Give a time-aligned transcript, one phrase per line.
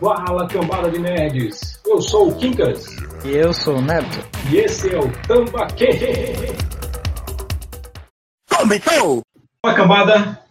[0.00, 1.82] Fala, cambada de nerds!
[1.86, 2.86] Eu sou o Kinkas.
[3.22, 4.26] E eu sou o Neto.
[4.50, 6.32] E esse é o Tambaquê!
[8.56, 9.20] Começou!
[9.62, 10.42] Fala, cambada!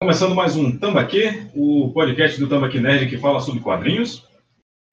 [0.00, 4.24] Começando mais um Tambaquê, o podcast do Tambaquê Nerd que fala sobre quadrinhos.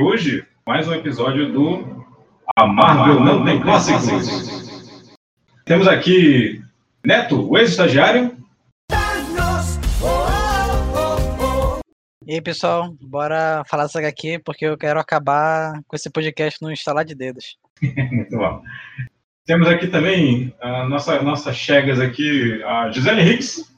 [0.02, 2.04] Hoje, mais um episódio do
[2.55, 5.14] A Marvel Não Tem Clássicos.
[5.66, 6.64] Temos aqui
[7.05, 8.36] Neto, o ex-estagiário.
[12.27, 16.70] E aí, pessoal, bora falar dessa HQ, porque eu quero acabar com esse podcast no
[16.70, 17.55] instalar de dedos.
[18.12, 18.62] Muito bom.
[19.45, 23.73] Temos aqui também a nossa, nossa chegas aqui, a Gisele Hicks.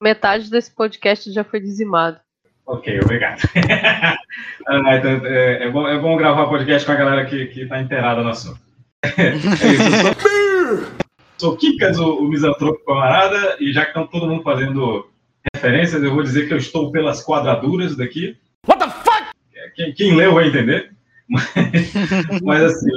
[0.00, 2.20] Metade desse podcast já foi dizimado.
[2.64, 3.42] Ok, obrigado.
[4.68, 7.80] ah, então, é, é, bom, é bom gravar podcast com a galera que, que tá
[7.80, 8.60] inteirada no assunto.
[9.02, 10.33] é isso,
[11.38, 15.08] sou, Kikas, o, o misantropo camarada, e já que estão todo mundo fazendo
[15.54, 18.36] referências, eu vou dizer que eu estou pelas quadraduras daqui.
[18.66, 19.34] What the fuck?
[19.74, 20.92] Quem, quem leu vai entender.
[21.26, 21.50] Mas,
[22.42, 22.90] mas assim,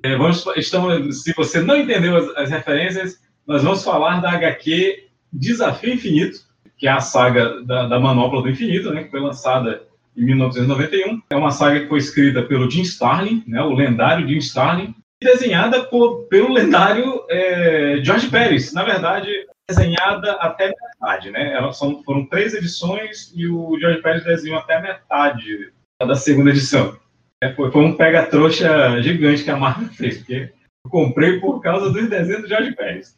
[0.00, 5.08] é, vamos, estamos, se você não entendeu as, as referências, nós vamos falar da HQ
[5.32, 6.38] Desafio Infinito,
[6.76, 9.82] que é a saga da, da Manopla do Infinito, né, que foi lançada
[10.16, 11.20] em 1991.
[11.30, 15.84] É uma saga que foi escrita pelo Jim Starlin, né, o lendário Jim Starlin, desenhada
[15.84, 18.72] por, pelo lendário é, George Pérez.
[18.72, 19.28] Na verdade,
[19.68, 21.30] desenhada até metade.
[21.30, 21.52] Né?
[21.54, 26.96] Elas são, foram três edições e o George Pérez desenhou até metade da segunda edição.
[27.42, 30.52] É, foi, foi um pega-trouxa gigante que a Marvel fez, porque
[30.84, 33.16] eu comprei por causa dos desenhos do George Pérez.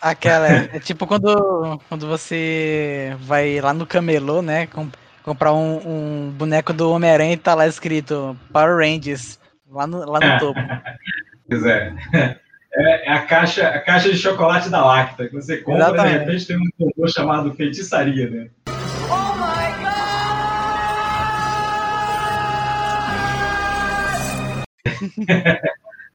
[0.00, 4.90] Aquela, é tipo quando, quando você vai lá no camelô, né, com-
[5.22, 9.38] comprar um, um boneco do Homem-Aranha e tá lá escrito Power Rangers,
[9.72, 10.60] lá no, lá no topo.
[11.48, 11.92] Pois é.
[12.74, 16.18] É, é a, caixa, a caixa de chocolate da Lacta, que você compra e de
[16.18, 18.48] repente tem um robô chamado feitiçaria, né?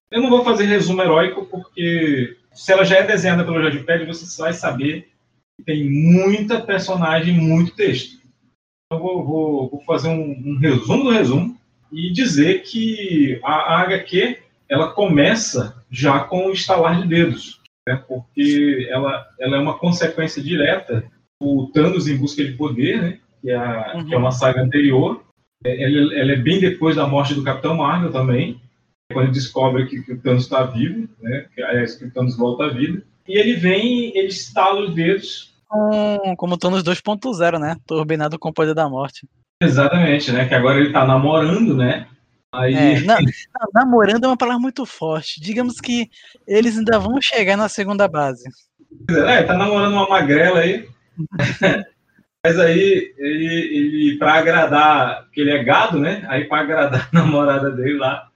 [0.10, 4.08] Eu não vou fazer resumo heróico, porque se ela já é desenhada pelo Jorge Pérez,
[4.08, 5.10] você vai saber
[5.58, 8.18] que tem muita personagem, muito texto.
[8.86, 11.58] Então, eu vou, vou- vou fazer um, um resumo do resumo
[11.92, 14.38] e dizer que a, a HQ
[14.70, 18.02] ela começa já com o estalar de dedos, né?
[18.08, 21.04] porque ela, ela é uma consequência direta
[21.42, 23.20] do Thanos em busca de poder, né?
[23.42, 24.06] que, é a- Uhum.
[24.06, 25.24] que é uma saga anterior.
[25.64, 28.60] É, Ela, ela é bem depois da morte do Capitão Marvel também,
[29.12, 31.46] quando ele descobre que, que o Thanos está vivo, né?
[31.56, 33.02] que, aliás, que o Thanos volta à vida.
[33.28, 37.76] E ele vem, ele estala os dedos Com, como Thanos 2.0, né?
[37.88, 39.28] Turbinado com o poder da morte.
[39.62, 40.48] Exatamente, né?
[40.48, 42.08] Que agora ele tá namorando, né?
[42.54, 42.74] Aí.
[42.74, 45.42] É, não, não, namorando é uma palavra muito forte.
[45.42, 46.10] Digamos que
[46.48, 48.44] eles ainda vão chegar na segunda base.
[49.10, 50.88] É, tá namorando uma magrela aí.
[52.46, 56.24] Mas aí, ele, ele para agradar, porque ele é gado, né?
[56.30, 58.30] Aí para agradar a namorada dele lá,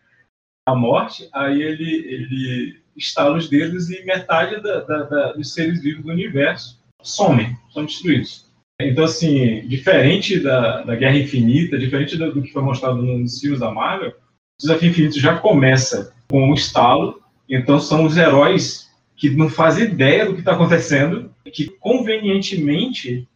[0.67, 5.81] a morte, aí ele, ele estala os dedos e metade da- da- da- dos seres
[5.81, 8.50] vivos do universo somem, são destruídos.
[8.87, 13.59] Então, assim, diferente da, da Guerra Infinita, diferente do, do que foi mostrado nos filmes
[13.59, 14.13] da Marvel, o
[14.59, 20.25] Desafio Infinito já começa com um estalo, então são os heróis que não fazem ideia
[20.25, 23.27] do que está acontecendo, que convenientemente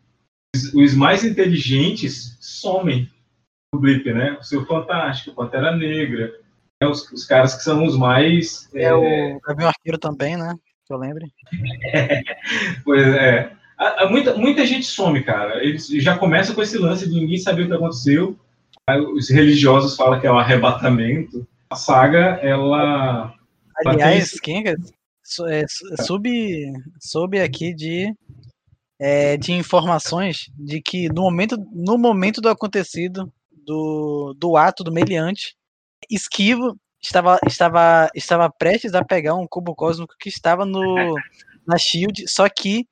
[0.56, 3.10] os, os mais inteligentes somem
[3.74, 4.38] no blip, né?
[4.40, 6.34] O seu Fantástico, Pantera Negra,
[6.82, 6.88] né?
[6.88, 8.70] os, os caras que são os mais.
[8.74, 10.56] É, o Gavião Arqueiro também, né?
[10.86, 11.26] Que eu lembre.
[12.84, 13.52] Pois é.
[13.78, 15.64] A- a- muita, muita gente some, cara.
[15.64, 18.38] Eles já começa com esse lance de ninguém saber o que aconteceu.
[18.88, 21.48] Aí os religiosos falam que é o arrebatamento.
[21.70, 23.34] A saga, ela.
[23.86, 24.76] Aliás, quem é?
[25.50, 25.66] É,
[26.04, 28.14] Soube, soube aqui de,
[29.00, 33.32] é, de informações de que no momento, no momento do acontecido,
[33.66, 35.56] do, do ato do meliante,
[36.10, 41.16] Esquivo estava, estava, estava prestes a pegar um cubo cósmico que estava no,
[41.68, 42.86] na Shield, só que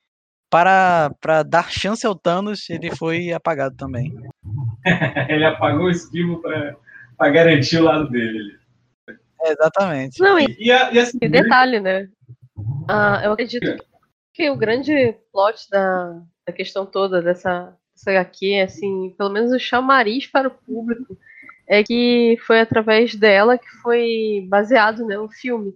[0.54, 4.14] para, para dar chance ao Thanos, ele foi apagado também.
[5.28, 8.60] ele apagou o esquivo para garantir o lado dele.
[9.42, 10.20] É, exatamente.
[10.20, 12.08] Não, e, E, a, e assim, e detalhe, né?
[12.88, 13.84] Ah, eu acredito
[14.32, 19.60] que o grande plot da, da questão toda dessa, dessa HQ, assim, pelo menos o
[19.60, 21.18] chamariz para o público,
[21.68, 25.74] é que foi através dela que foi baseado né, o filme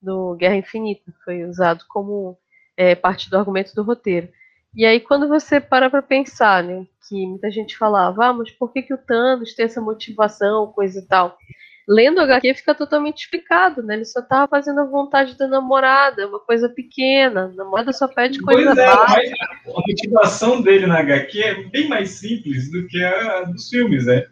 [0.00, 1.12] do Guerra Infinita.
[1.26, 2.38] Foi usado como
[2.76, 4.28] é, parte do argumento do roteiro.
[4.74, 8.72] E aí, quando você para para pensar, né, que muita gente falava, ah, mas por
[8.72, 11.38] que, que o Thanos tem essa motivação, coisa e tal?
[11.86, 13.94] lendo o HQ fica totalmente explicado, né?
[13.94, 17.44] Ele só tava fazendo a vontade da namorada, uma coisa pequena.
[17.44, 19.36] A namorada só pede coisa Pois é, básica.
[19.66, 24.26] a motivação dele na HQ é bem mais simples do que a dos filmes, né?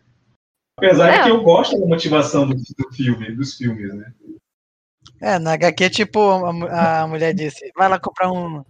[0.79, 1.19] Apesar É.
[1.19, 4.13] de que eu gosto da motivação do, do filme, dos filmes, né?
[5.23, 6.19] É, na HQ, tipo,
[6.67, 8.65] a, a mulher disse, vai lá comprar um,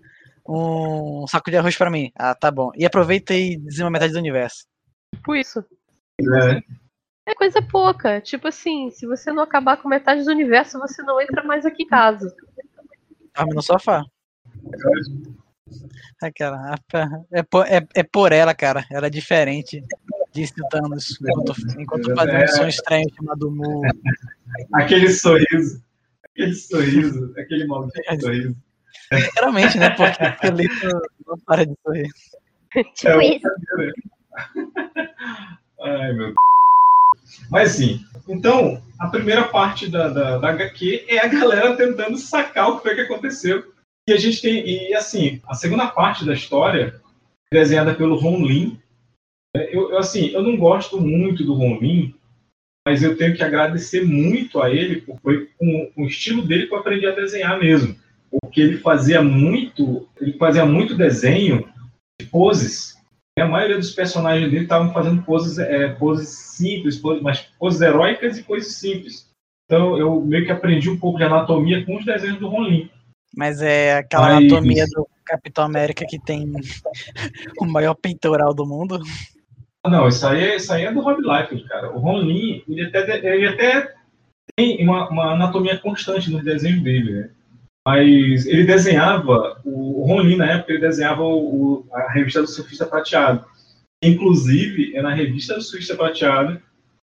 [0.47, 2.13] um saco de arroz pra mim.
[2.15, 2.71] Ah, tá bom.
[2.77, 4.65] E aproveita e dizima metade do universo.
[5.15, 5.65] Tipo isso.
[6.21, 6.61] É.
[7.31, 8.21] É coisa pouca.
[8.21, 11.85] Tipo assim, se você não acabar com metade do universo, você não entra mais aqui
[11.85, 12.35] em casa.
[13.35, 14.05] Dorme no sofá.
[16.21, 16.75] Aquela,
[17.33, 18.85] é, por- é, é por ela, cara.
[18.91, 19.83] Ela é diferente.
[20.33, 23.83] Disse o Thanos, enquanto, enquanto fazia um som estranho chamado Mu.
[24.75, 25.83] Aquele sorriso,
[26.33, 28.57] aquele sorriso, aquele maldito sorriso.
[29.13, 29.91] Literalmente, né?
[29.91, 32.09] Porque o esqueleto não para de sorrir.
[32.95, 33.49] tipo É, isso.
[35.83, 36.35] Ai, meu Deus.
[37.51, 42.71] Mas sim, então, a primeira parte da, da, da HQ é a galera tentando sacar
[42.71, 43.73] o que foi que aconteceu.
[44.07, 47.01] E a gente tem, e assim, a segunda parte da história,
[47.53, 48.81] desenhada pelo Ron Lin,
[49.55, 52.15] é, eu, eu, assim, eu não gosto muito do Ron Lin,
[52.87, 56.67] mas eu tenho que agradecer muito a ele, porque foi com, com o estilo dele
[56.67, 57.97] que eu aprendi a desenhar mesmo.
[58.31, 61.69] Porque ele fazia muito, ele fazia muito desenho
[62.21, 62.97] de poses.
[63.39, 67.81] E a maioria dos personagens dele estavam fazendo poses, é, poses simples, poses, mas poses
[67.81, 69.31] heróicas e poses simples.
[69.67, 72.91] Então eu meio que aprendi um pouco de anatomia com os desenhos do Ron Lin.
[73.35, 76.53] Mas é aquela Mas- anatomia do Capitão América que tem
[77.59, 79.01] o maior peitoral do mundo.
[79.87, 81.91] Não, isso aí, isso aí é do Rob Liefeld, cara.
[81.91, 83.95] O Ron Lin, ele até, ele até
[84.57, 87.31] tem uma, uma anatomia constante nos desenhos dele, né?
[87.87, 92.87] Mas ele desenhava, o Ron Lin, na época, ele desenhava o, a revista do Surfista
[92.87, 93.45] Prateado.
[94.05, 96.63] Inclusive, é na revista do Surfista Prateado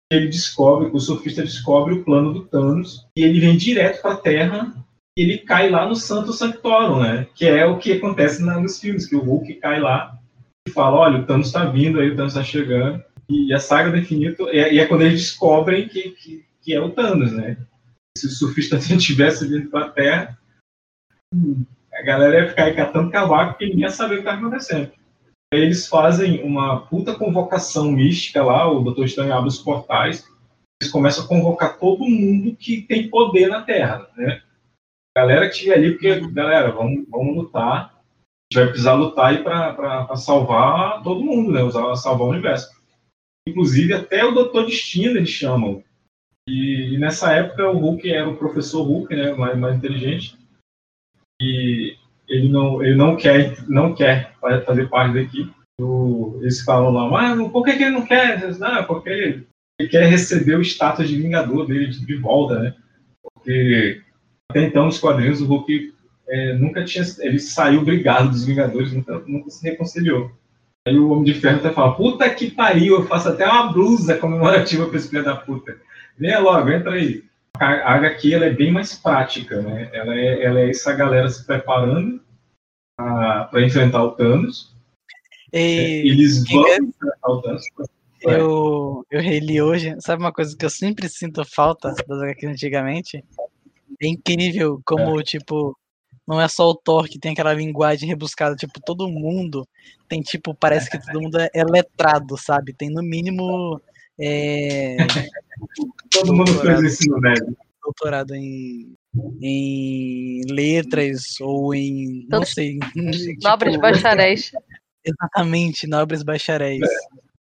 [0.10, 4.14] que ele descobre, o surfista descobre o plano do Thanos e ele vem direto para
[4.14, 4.74] a Terra
[5.18, 7.28] e ele cai lá no Santo Sanctorum, né?
[7.36, 10.18] Que é o que acontece nos filmes, que o Hulk cai lá
[10.72, 13.04] fala, olha, o Thanos está vindo aí, o Thanos está chegando.
[13.30, 16.80] E a saga do infinito, é, e é quando eles descobrem que, que, que é
[16.80, 17.58] o Thanos, né?
[18.18, 20.38] Se o surfista tivesse vindo para a Terra,
[21.94, 24.92] a galera ia ficar aí catando cavaco porque ninguém ia saber o que estava acontecendo.
[25.54, 29.06] Aí eles fazem uma puta convocação mística lá, o Dr.
[29.06, 30.28] Estranho abre os portais,
[30.82, 34.42] eles começam a convocar todo mundo que tem poder na Terra, né?
[35.16, 37.93] Galera que estiver ali, porque, galera, vamos, vamos lutar,
[38.54, 41.64] gente vai precisar lutar aí para salvar todo mundo, né?
[41.64, 42.70] Usar- Salvar o universo.
[43.48, 45.84] Inclusive, até o Doutor Destino eles chamam.
[46.48, 49.34] E, e nessa época o Hulk era o professor Hulk, né?
[49.34, 50.38] Mais, mais inteligente.
[51.42, 51.96] E
[52.28, 55.54] ele não, ele não quer, não quer fa- fazer parte da equipe.
[55.82, 58.56] O- eles falam lá, mas por que, que ele não quer?
[58.60, 59.48] Não, porque ele,
[59.80, 62.76] ele quer receber o status de Vingador dele de, de volta, né?
[63.22, 64.02] Porque
[64.50, 65.93] até então nos quadrinhos o Hulk
[66.28, 67.04] é, nunca tinha.
[67.20, 70.32] Ele saiu brigado dos Vingadores, nunca, nunca se reconciliou.
[70.86, 74.18] Aí o Homem de Ferro até fala: Puta que pariu, eu faço até uma blusa
[74.18, 75.78] comemorativa pra esse filho da puta.
[76.18, 77.24] Venha logo, entra aí.
[77.60, 79.90] A HQ ela é bem mais prática, né?
[79.94, 82.20] Ela é, ela é essa galera se preparando
[82.98, 84.74] para enfrentar o Thanos.
[85.54, 87.64] E Eles quem vão enfrentar o Thanos.
[88.26, 88.40] É.
[88.40, 89.96] eu, eu reli hoje.
[90.00, 93.24] Sabe uma coisa que eu sempre sinto falta das HQs antigamente?
[94.02, 95.78] É incrível como, tipo,
[96.28, 98.56] não é só o Thor que tem aquela linguagem rebuscada.
[98.56, 99.68] Tipo, todo mundo
[100.08, 102.74] tem, tipo, parece que todo mundo é é letrado, sabe?
[102.74, 103.82] Tem no mínimo.
[104.20, 104.98] é,
[106.12, 107.58] Todo mundo fez o ensino médio.
[107.84, 108.94] doutorado em,
[109.42, 112.26] em letras ou em.
[112.30, 112.80] Não sei.
[113.44, 114.52] Nobres tipo, bacharéis.
[115.06, 116.88] Exatamente, nobres bacharéis.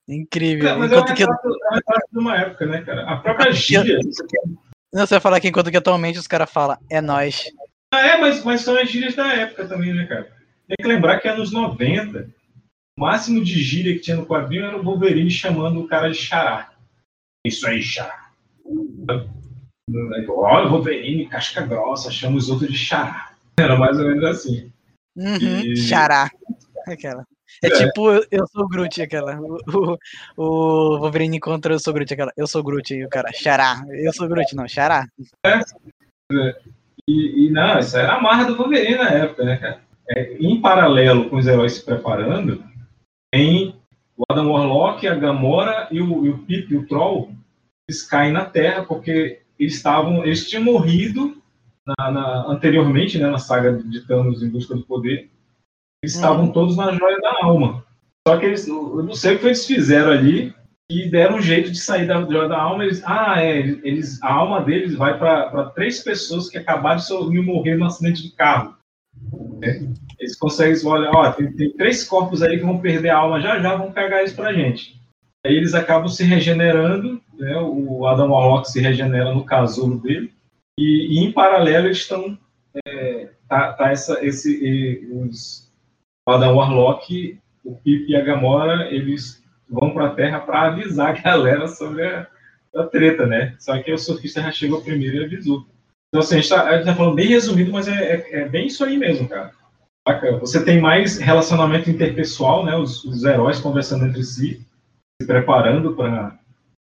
[0.07, 0.69] Incrível.
[0.69, 1.23] É, mas é um Enquanto que.
[1.23, 1.25] é
[1.73, 3.03] retrato de uma época, né, cara?
[3.11, 3.99] A própria gíria.
[4.93, 7.43] Não, você vai falar que enquanto que atualmente os caras falam, é nós.
[7.93, 10.23] Ah, é, mas, mas são as gírias da época também, né, cara?
[10.67, 12.29] Tem que lembrar que anos 90,
[12.97, 16.17] o máximo de gíria que tinha no quadrinho era o Wolverine chamando o cara de
[16.17, 16.73] xará.
[17.45, 18.29] Isso aí, xará.
[20.29, 23.31] Olha, o Wolverine, casca grossa, chama os outros de xará.
[23.59, 24.71] Era mais ou menos assim.
[25.15, 26.29] Uhum, E- xará.
[26.85, 27.25] Aquela.
[27.63, 27.69] É, É.
[27.71, 29.39] tipo, eu, sou o Groot, aquela.
[29.39, 29.97] O, o,
[30.37, 32.31] o Wolverine contra eu sou Groot, aquela.
[32.35, 33.81] Eu sou Groot, e o cara, xará.
[33.89, 35.07] Eu sou Groot, não, xará.
[37.09, 39.81] E, e, não, isso era a marra do Wolverine na época, né, cara?
[40.09, 42.63] É, em paralelo com os heróis se preparando,
[43.31, 43.75] tem
[44.17, 47.31] o Adam Warlock, a Gamora e o, e o Pip e o Troll,
[47.89, 51.37] eles caem na Terra porque eles estavam, eles tinham morrido
[51.85, 55.29] na- na- anteriormente, né, na saga de Thanos em busca do poder.
[56.03, 56.21] Eles Uhum.
[56.21, 57.85] estavam todos na joia da alma.
[58.27, 60.53] Só que eles, eu não sei o que eles fizeram ali,
[60.89, 62.85] e deram um jeito de sair da da alma.
[62.85, 67.75] Eles, ah, é, eles, a alma deles vai para três pessoas que acabaram de morrer
[67.75, 68.75] num acidente de carro.
[69.63, 69.81] É,
[70.19, 73.59] eles conseguem, olha, ó, tem, tem, três corpos aí que vão perder a alma já
[73.59, 74.95] já, vão pegar isso pra gente.
[75.45, 80.31] Aí eles acabam se regenerando, né, o Adam Warlock se regenera no casulo dele,
[80.79, 82.37] e, e em paralelo eles estão,
[82.85, 85.71] é, tá, tá, essa, esse, e, os,
[86.27, 91.09] o Adam Warlock, o Pip e a Gamora, eles vão para a Terra para avisar
[91.09, 92.27] a galera sobre a,
[92.75, 93.55] a, treta, né?
[93.59, 95.65] Só que o surfista já chegou primeiro e avisou.
[96.09, 98.83] Então, assim, a gente está tá falando bem resumido, mas é, é, é, bem isso
[98.83, 99.51] aí mesmo, cara.
[100.39, 102.75] Você tem mais relacionamento interpessoal, né?
[102.77, 104.65] Os, os heróis conversando entre si,
[105.21, 106.39] se preparando para.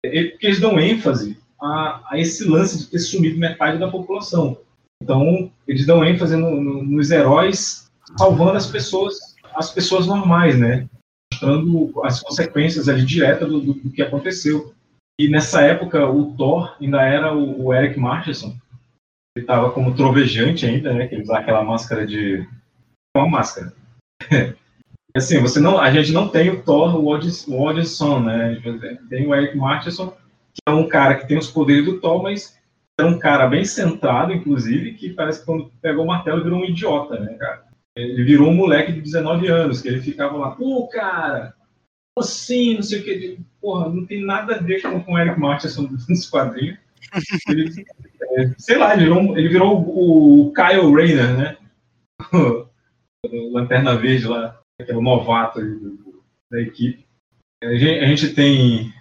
[0.00, 4.58] Porque eles dão ênfase a, a, esse lance de ter sumido metade da população.
[5.02, 9.18] Então, eles dão ênfase no, no, nos heróis salvando as pessoas,
[9.54, 10.88] as pessoas normais, né?
[11.38, 14.74] Mostrando as consequências ali diretas do, do, do, que aconteceu.
[15.18, 18.56] E nessa época, o Thor ainda era o, o Eric Masterson.
[19.36, 21.06] Ele estava como trovejante ainda, né?
[21.06, 22.46] Que ele usava aquela máscara de...
[23.16, 23.72] Uma máscara.
[25.16, 28.60] assim, você não, a gente não tem o Thor, o Odinson, né?
[29.08, 30.10] Tem o Eric Masterson,
[30.54, 32.56] que é um cara que tem os poderes do Thor, mas
[33.00, 36.64] é um cara bem centrado, inclusive, que parece que quando pegou o martelo virou um
[36.64, 37.67] idiota, né, cara?
[37.98, 41.54] Ele virou um moleque de 19 anos, que ele ficava lá, pô, cara,
[42.16, 43.40] assim, não sei o que.
[43.60, 46.78] Porra, não tem nada a ver com, com o Eric Martinson dos quadrinhos.
[47.48, 47.86] Ele,
[48.36, 51.56] é, sei lá, ele virou, ele virou o, o Kyle Rayner, né?
[53.52, 55.60] Lanterna Verde lá, que é o novato
[56.50, 57.04] da equipe.
[57.62, 58.92] A gente, a gente, tem.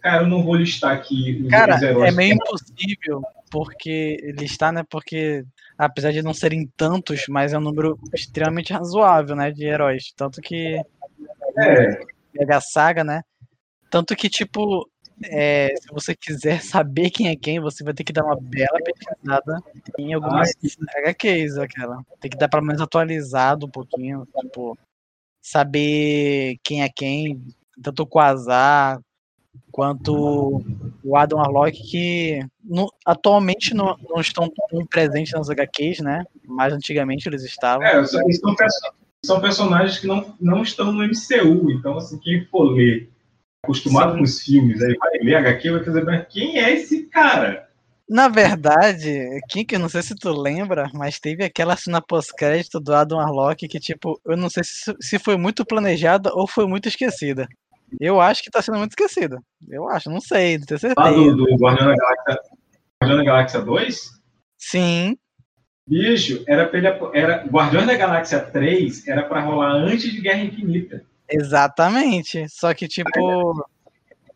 [0.00, 2.12] Cara, eu não vou listar aqui os, Cara, os heróis.
[2.12, 4.82] É meio impossível porque listar, né?
[4.88, 5.44] Porque
[5.76, 10.10] apesar de não serem tantos, mas é um número extremamente razoável, né, de heróis.
[10.16, 10.80] Tanto que
[11.58, 12.00] é.
[12.34, 13.22] Mega Saga, né?
[13.90, 14.88] Tanto que tipo,
[15.24, 18.78] é, se você quiser saber quem é quem, você vai ter que dar uma bela
[18.82, 19.62] pesquisada
[19.98, 22.02] em algumas ah, HQs, aquela.
[22.20, 24.78] Tem que dar pelo menos atualizado um pouquinho, tipo,
[25.42, 27.44] saber quem é quem,
[27.82, 28.98] tanto o Quasar,
[29.70, 30.62] quanto
[31.02, 36.24] o Adam Warlock, que no, atualmente não, não, estão tão presentes nas HQs, né?
[36.44, 37.84] Mas antigamente eles estavam.
[37.84, 38.20] É, são,
[39.24, 43.08] são personagens que não, não estão no MCU, então assim, quem for ler,
[43.64, 44.18] acostumado Sim.
[44.18, 47.68] com os filmes, aí vai ler HQ vai fazer, mas quem é esse cara?
[48.08, 52.92] Na verdade, Kink, eu não sei se tu lembra, mas teve aquela cena pós-crédito do
[52.92, 56.88] Adam Warlock que, tipo, eu não sei se, se foi muito planejada ou foi muito
[56.88, 57.48] esquecida.
[58.00, 59.38] Eu acho que tá sendo muito esquecido.
[59.68, 61.08] Eu acho, não sei, não tenho certeza.
[61.08, 62.40] Ah, do, do Guardião da Galáxia,
[63.02, 64.10] Guardião da Galáxia 2?
[64.58, 65.16] Sim.
[65.86, 70.44] Bicho, era, pra ele, era Guardião da Galáxia 3 era para rolar antes de Guerra
[70.44, 71.04] Infinita.
[71.28, 72.48] Exatamente.
[72.48, 73.66] Só que, tipo.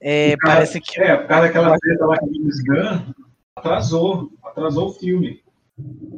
[0.01, 1.01] É, parece que.
[1.01, 3.15] É, por causa daquela treta lá James Gunn
[3.55, 4.31] atrasou.
[4.45, 5.41] Atrasou o filme.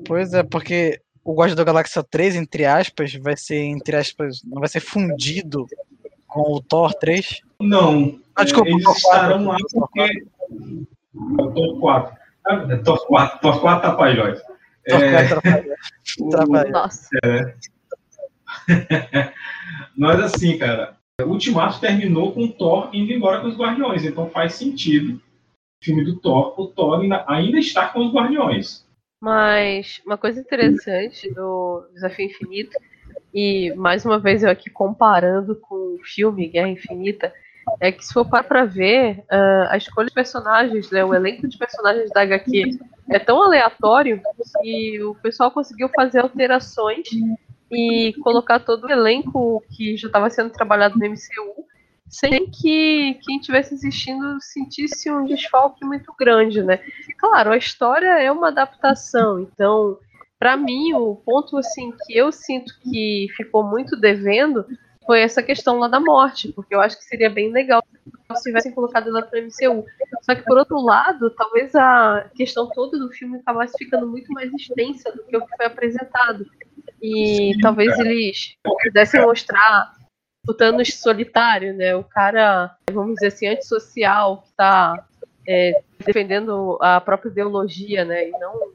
[0.07, 4.61] Pois é, porque o Guardião da Galáxia 3, entre aspas, vai ser, entre aspas, não
[4.61, 5.67] vai ser fundido
[6.29, 7.43] com o Thor 3?
[7.61, 8.21] Não.
[8.37, 10.27] Ah, desculpa, eles estarão lá porque.
[11.15, 12.17] O Thor 4.
[12.47, 14.41] Ah, Thor 4, Thor 4 Tapajós.
[14.87, 16.71] Thor 4 Tapajós.
[16.71, 17.09] Nossa.
[17.25, 17.55] É.
[19.97, 24.31] Mas assim, cara, o Ultimato terminou com o Thor indo embora com os Guardiões, então
[24.31, 28.87] faz sentido o filme do Thor, o Thor ainda, ainda está com os Guardiões.
[29.21, 32.79] Mas uma coisa interessante do Desafio Infinito
[33.35, 37.33] e mais uma vez eu aqui comparando com filme Guerra Infinita,
[37.81, 41.59] é que se for para ver, uh, a escolha de personagens, né, o elenco de
[41.59, 42.79] personagens da HQ
[43.11, 44.21] é tão aleatório
[44.63, 47.09] que o pessoal conseguiu fazer alterações
[47.71, 51.67] e colocar todo o elenco que já estava sendo trabalhado no MCU
[52.09, 56.81] sem que quem estivesse assistindo sentisse um desfalque muito grande, né?
[57.19, 59.99] Claro, a história é uma adaptação, então
[60.39, 64.65] para mim, o ponto assim que eu sinto que ficou muito devendo
[65.09, 67.83] foi essa questão lá da morte, porque eu acho que seria bem legal
[68.37, 69.87] se tivessem colocado ela para MCU.
[70.21, 74.53] Só que por outro lado, talvez a questão toda do filme acabasse ficando muito mais
[74.53, 76.45] extensa do que o que foi apresentado.
[77.01, 78.07] E Sim, talvez cara.
[78.07, 79.95] eles pudessem mostrar
[80.47, 81.97] o Thanos solitário, né?
[81.97, 85.07] O cara, vamos dizer assim, antissocial, que está
[85.49, 85.73] é,
[86.05, 88.29] defendendo a própria ideologia, né?
[88.29, 88.75] E não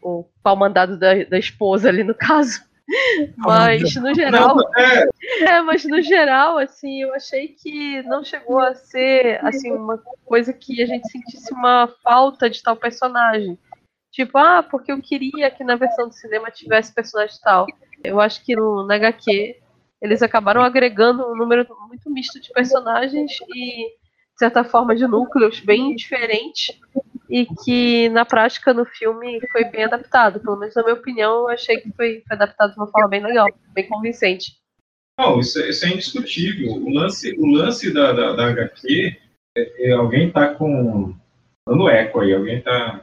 [0.00, 2.62] o pau mandado da, da esposa ali no caso.
[3.36, 4.56] Mas no geral.
[4.76, 5.08] É.
[5.44, 10.52] é, mas no geral, assim, eu achei que não chegou a ser assim, uma coisa
[10.52, 13.58] que a gente sentisse uma falta de tal personagem.
[14.12, 17.66] Tipo, ah, porque eu queria que na versão do cinema tivesse personagem tal.
[18.02, 19.56] Eu acho que no, na HQ
[20.00, 23.88] eles acabaram agregando um número muito misto de personagens e
[24.34, 26.76] de certa forma, de núcleos bem diferentes
[27.34, 30.38] e que na prática no filme foi bem adaptado.
[30.38, 33.24] Pelo menos na minha opinião, eu achei que foi, foi adaptado de uma forma bem
[33.24, 34.56] legal, bem convincente.
[35.18, 36.74] Não, isso, é, isso é indiscutível.
[36.74, 39.16] O lance, o lance da, da, da HQ,
[39.58, 41.12] é, é, alguém tá com.
[41.68, 43.02] dando eco aí, alguém tá.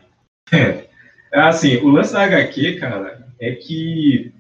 [1.33, 4.33] É, assim, o lance da HQ, cara, é que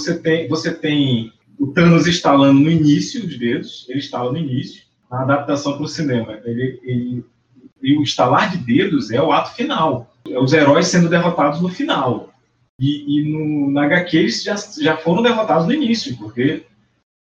[0.00, 4.84] você tem, você tem o Thanos instalando no início os dedos, ele instala no início,
[5.10, 6.40] a adaptação para o cinema.
[6.44, 7.24] Ele, ele,
[7.82, 10.12] e o instalar de dedos é o ato final.
[10.28, 12.30] É os heróis sendo derrotados no final.
[12.80, 16.64] E, e no, na HQ eles já, já foram derrotados no início, porque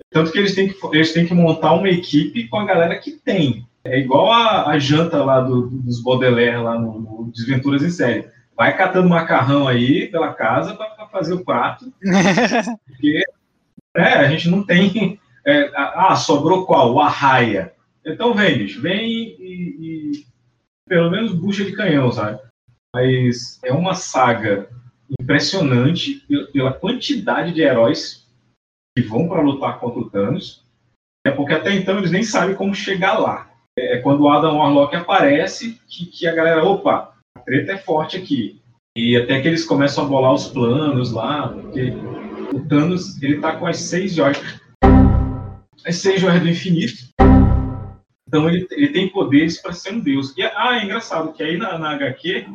[0.10, 3.12] tanto que eles têm que, eles têm que montar uma equipe com a galera que
[3.12, 3.66] tem.
[3.84, 8.30] É igual a, a janta lá do, dos Baudelaire, lá no, no Desventuras em Série.
[8.56, 11.92] Vai catando macarrão aí pela casa para fazer o prato.
[12.86, 13.24] porque
[13.96, 15.20] é, a gente não tem.
[15.46, 16.94] É, ah, sobrou qual?
[16.94, 17.74] O arraia.
[18.06, 20.26] Então vem, bicho, vem e, e
[20.92, 22.38] pelo menos bucha de canhão, sabe?
[22.94, 24.68] Mas é uma saga
[25.22, 26.22] impressionante
[26.52, 28.28] pela quantidade de heróis
[28.94, 30.66] que vão para lutar contra o Thanos.
[31.26, 33.50] É porque até então eles nem sabem como chegar lá.
[33.80, 38.18] É quando o Adam Warlock aparece que, que a galera, opa, a treta é forte
[38.18, 38.60] aqui.
[38.98, 41.94] E até que eles começam a bolar os planos lá, porque
[42.54, 44.60] o Thanos ele tá com as seis joias.
[45.86, 47.11] As seis joias do infinito.
[48.32, 50.34] Então ele, ele tem poderes para ser um deus.
[50.38, 52.48] E ah, é engraçado que aí na, na HQ,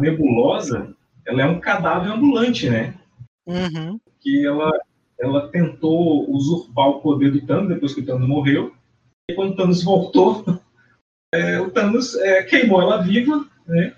[0.00, 2.92] Nebulosa, ela é um cadáver ambulante, né?
[3.46, 4.00] Uhum.
[4.20, 4.72] Que ela,
[5.20, 8.74] ela tentou usurpar o poder do Thanos depois que o Thanos morreu.
[9.30, 10.44] E quando o Thanos voltou,
[11.32, 13.94] é, o Thanos é, queimou ela viva, né?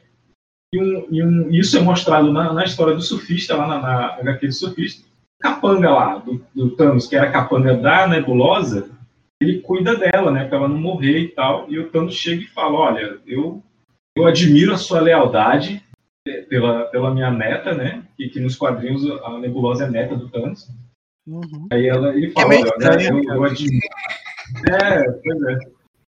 [0.74, 4.06] E, um, e um, isso é mostrado na, na, história do surfista, lá na, na
[4.16, 5.08] HQ do surfista.
[5.40, 8.90] Capanga lá, do, do Thanos, que era capanga da Nebulosa,
[9.40, 11.66] ele cuida dela, né, para ela não morrer e tal.
[11.68, 13.62] E o Thanos chega e fala: Olha, eu,
[14.16, 15.82] eu admiro a sua lealdade
[16.48, 18.04] pela, pela minha neta, né?
[18.18, 20.68] E que nos quadrinhos a nebulosa é neta do Thanos.
[21.26, 21.68] Uhum.
[21.70, 23.86] Aí ela, ele fala: é Olha, eu, eu, admiro.
[24.70, 25.58] É, pois é.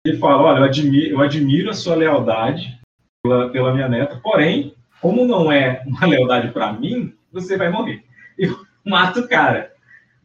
[0.05, 2.79] Ele fala: Olha, eu admiro, eu admiro a sua lealdade
[3.23, 8.03] pela, pela minha neta, porém, como não é uma lealdade para mim, você vai morrer.
[8.37, 8.47] E
[8.85, 9.71] mata o cara,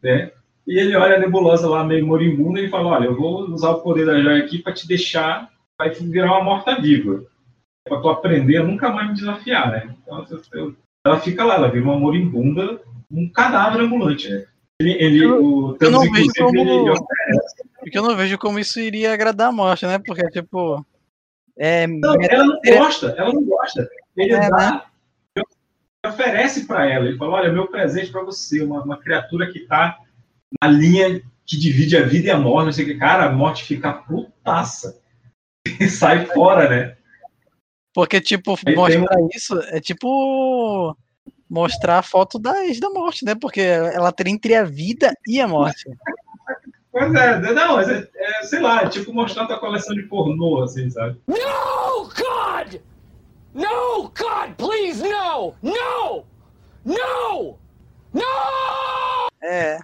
[0.03, 0.31] né?
[0.69, 3.81] E ele olha a nebulosa lá meio moribunda e fala: Olha, eu vou usar o
[3.81, 7.25] poder da joia aqui para te deixar, vai virar uma morta-viva.
[7.87, 9.95] Para tu aprender a nunca mais me desafiar, né?
[10.03, 12.79] Então, ela fica lá, ela vira uma moribunda,
[13.11, 14.45] um cadáver ambulante, né?
[14.79, 16.59] Ele, ele, eu, o eu não vejo como.
[16.59, 16.99] Ele,
[17.79, 19.97] porque eu não vejo como isso iria agradar a morte, né?
[19.97, 20.85] Porque, tipo.
[21.57, 23.89] É, não, ela não gosta, ela não gosta.
[24.15, 24.85] Ele é, dá,
[25.35, 25.43] né?
[26.05, 29.97] oferece para ela, ele fala: olha, meu presente para você, uma, uma criatura que está
[30.61, 33.31] na linha que divide a vida e a morte, não sei o que, cara, a
[33.31, 35.01] morte fica putaça.
[35.79, 36.97] E sai fora, né?
[37.93, 39.29] Porque, tipo, Aí mostrar tem...
[39.33, 40.95] isso é tipo
[41.49, 43.33] mostrar a foto da ex da morte, né?
[43.33, 45.89] Porque ela teria entre a vida e a morte.
[46.91, 50.63] Pois é, não, mas é, é, sei lá, é tipo mostrar tua coleção de pornô,
[50.63, 51.19] assim, sabe?
[51.27, 52.79] No, God!
[53.53, 55.55] No, God, please, no!
[55.61, 56.25] No!
[56.85, 57.57] No!
[58.13, 59.18] No!
[59.41, 59.79] É.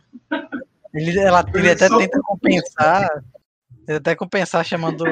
[0.94, 3.24] Ele, ela, ele até tenta compensar.
[3.88, 5.04] Ele até compensar chamando.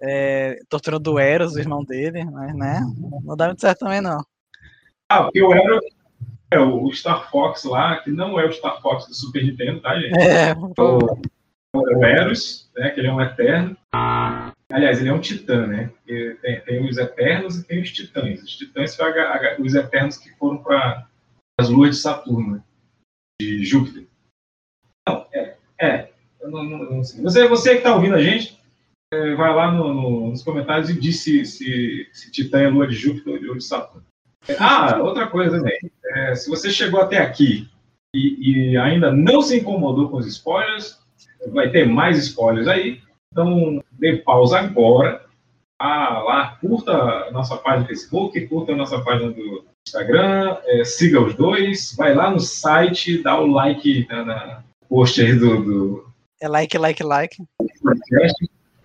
[0.00, 2.80] É, torturando o Eros, o irmão dele, mas né?
[3.22, 4.24] Não dá muito certo também, não.
[5.08, 5.84] Ah, porque o Eros
[6.50, 9.98] é o Star Fox lá, que não é o Star Fox do Super Nintendo, tá,
[9.98, 10.18] gente?
[10.18, 10.98] É, o,
[11.74, 12.90] o Eros, né?
[12.90, 13.76] Que ele é um Eterno.
[14.70, 15.90] Aliás, ele é um titã, né?
[16.42, 18.42] Tem, tem, os Eternos e tem os Titãs.
[18.42, 19.06] Os Titãs são
[19.60, 21.06] os Eternos que foram para
[21.58, 22.62] as luas de Saturno, né?
[23.44, 24.06] De Júpiter.
[25.06, 25.56] Não, é.
[25.80, 26.10] é
[26.42, 28.58] não, não, não você, você que está ouvindo a gente,
[29.12, 32.86] é, vai lá no, no, nos comentários e diz se, se, se Titã é lua
[32.86, 34.06] de Júpiter ou de Saturno.
[34.58, 35.78] Ah, outra coisa também.
[36.06, 37.68] É, se você chegou até aqui
[38.14, 40.98] e, e, ainda não se incomodou com os spoilers,
[41.52, 43.00] vai ter mais spoilers aí.
[43.32, 45.23] Então, dê pausa agora.
[45.86, 50.82] Ah, lá, curta a nossa página do Facebook, curta a nossa página do Instagram, é,
[50.82, 55.62] siga os dois, vai lá no site, dá o like na, na post aí do,
[55.62, 56.08] do,
[56.40, 57.36] É like, like, like.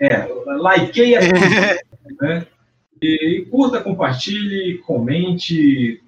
[0.02, 0.28] É,
[0.62, 2.46] likeia tudo, né?
[3.02, 6.04] E, curta, compartilhe, comente,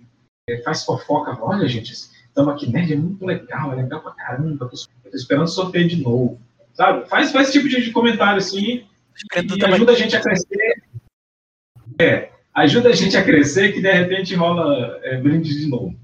[0.49, 1.37] é, faz fofoca.
[1.41, 4.67] Olha, gente, estamos aqui, nerd é muito legal, é legal pra caramba.
[4.67, 4.75] Tô,
[5.09, 6.37] tô esperando sorteio de novo.
[6.73, 7.07] Sabe?
[7.07, 8.83] Faz, faz esse tipo de, de comentário assim
[9.35, 10.47] e ajuda a gente a crescer.
[12.01, 15.95] É, ajuda a gente a crescer que de repente rola é, brinde de novo.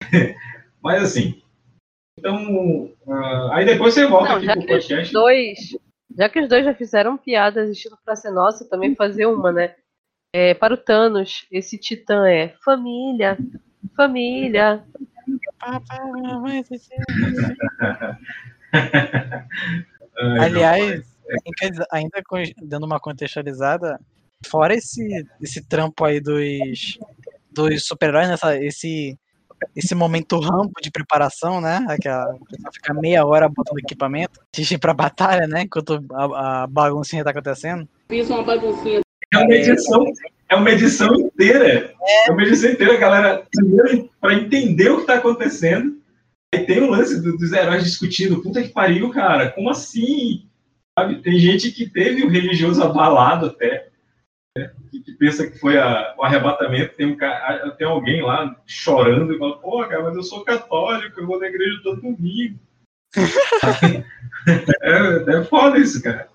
[0.82, 1.40] Mas assim,
[2.18, 5.12] então, uh, aí depois você volta Não, aqui pro podcast.
[5.12, 5.58] Dois,
[6.16, 9.74] Já que os dois já fizeram piadas estilo pra ser nossa, também fazer uma, né?
[10.32, 13.36] É, para o Thanos, esse titã é família,
[13.96, 14.84] família.
[20.40, 21.16] Aliás,
[21.90, 22.22] ainda-
[22.62, 23.98] dando uma contextualizada,
[24.44, 25.02] fora esse,
[25.40, 26.98] esse trampo aí dos,
[27.50, 29.16] dos super-heróis, nessa, esse,
[29.74, 31.84] esse momento rampo de preparação, né?
[31.88, 35.62] Aquela pessoa fica meia hora botando equipamento, antes de ir pra batalha, né?
[35.62, 37.88] Enquanto a, a baguncinha tá acontecendo.
[38.08, 39.00] Fiz uma baguncinha.
[39.32, 40.04] É uma edição,
[40.48, 41.92] é uma edição inteira.
[42.28, 43.46] É uma edição inteira, galera.
[43.50, 45.98] Primeiro, para entender o que está acontecendo.
[46.54, 48.40] Aí tem o lance do- dos heróis discutindo.
[48.40, 49.50] Puta que pariu, cara.
[49.50, 50.46] Como assim?
[50.96, 51.20] Sabe?
[51.20, 53.88] Tem gente que teve o religioso abalado até.
[54.56, 56.94] Que, pensa que foi a- o arrebatamento.
[56.94, 57.16] Tem, um,
[57.76, 61.48] tem alguém lá chorando e fala: Pô, cara, mas eu sou católico, eu vou na
[61.48, 62.58] igreja todo domingo.
[64.82, 66.28] é, é foda isso, cara.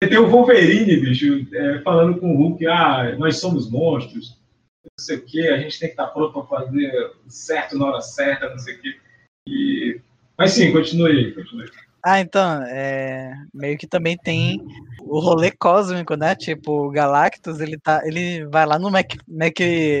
[0.00, 4.38] Tem o Wolverine, bicho, é, falando com o Hulk, ah, nós somos monstros,
[4.84, 8.00] não sei o que, a gente tem que estar pronto para fazer certo na hora
[8.00, 9.00] certa, não sei o que.
[9.48, 10.00] E...
[10.36, 11.70] Mas sim, continue aí, continue.
[12.04, 14.60] Ah, então, é, meio que também tem
[15.06, 16.34] o rolê cósmico, né?
[16.34, 19.54] Tipo, o Galactus, ele tá, ele vai lá no Mac, Mac,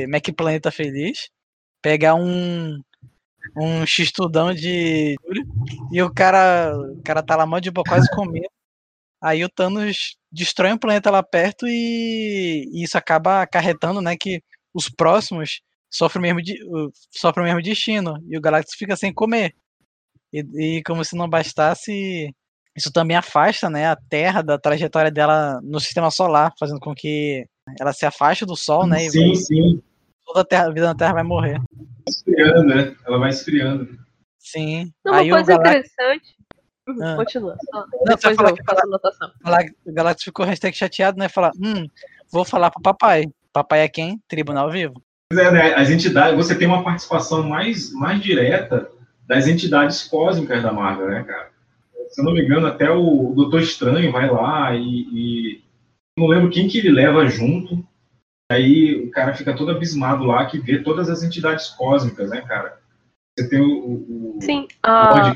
[0.08, 1.28] Mac Planeta Feliz,
[1.82, 2.80] pegar um
[3.56, 5.16] um x-tudão de
[5.92, 8.48] e o cara, o cara tá lá mó de boa, quase comendo.
[9.22, 14.42] Aí o Thanos destrói um planeta lá perto e, e isso acaba acarretando, né, que
[14.74, 15.60] os próximos
[15.90, 16.58] sofrem o mesmo, de-
[17.10, 19.54] sofrem o mesmo destino e o Galactus fica sem comer.
[20.32, 22.34] E, e como se não bastasse,
[22.76, 27.44] isso também afasta, né, a Terra da trajetória dela no sistema solar, fazendo com que
[27.78, 29.82] ela se afaste do Sol, né, e sim, sim,
[30.26, 31.60] toda a, terra, a vida na Terra vai morrer.
[32.08, 32.96] esfriando, né?
[33.06, 33.88] Ela vai esfriando.
[34.38, 34.90] Sim.
[35.04, 36.36] Não, uma Aí o coisa Galactus, interessante.
[36.88, 37.16] Uhum, Ah.
[37.16, 37.56] Continua.
[37.70, 37.78] Só.
[37.80, 39.30] Não, Depois fala eu que- faço a anotação.
[39.86, 41.86] o Galactus ficou hashtag chateado, né, falar, hum,
[42.32, 43.26] vou falar pro papai.
[43.52, 44.18] Papai é quem?
[44.26, 44.94] Tribunal Vivo.
[45.30, 45.74] Pois é, né?
[45.74, 48.90] As entidades, você tem uma participação mais, mais direta
[49.26, 51.50] das entidades cósmicas da Marvel, né, cara?
[52.08, 55.64] Se eu não me engano, até o Doutor Estranho vai lá e, e
[56.18, 57.82] não lembro quem que ele leva junto.
[58.50, 62.82] Aí o cara fica todo abismado lá que vê todas as entidades cósmicas, né, cara?
[63.38, 65.34] Você tem o, o, Sim, a, a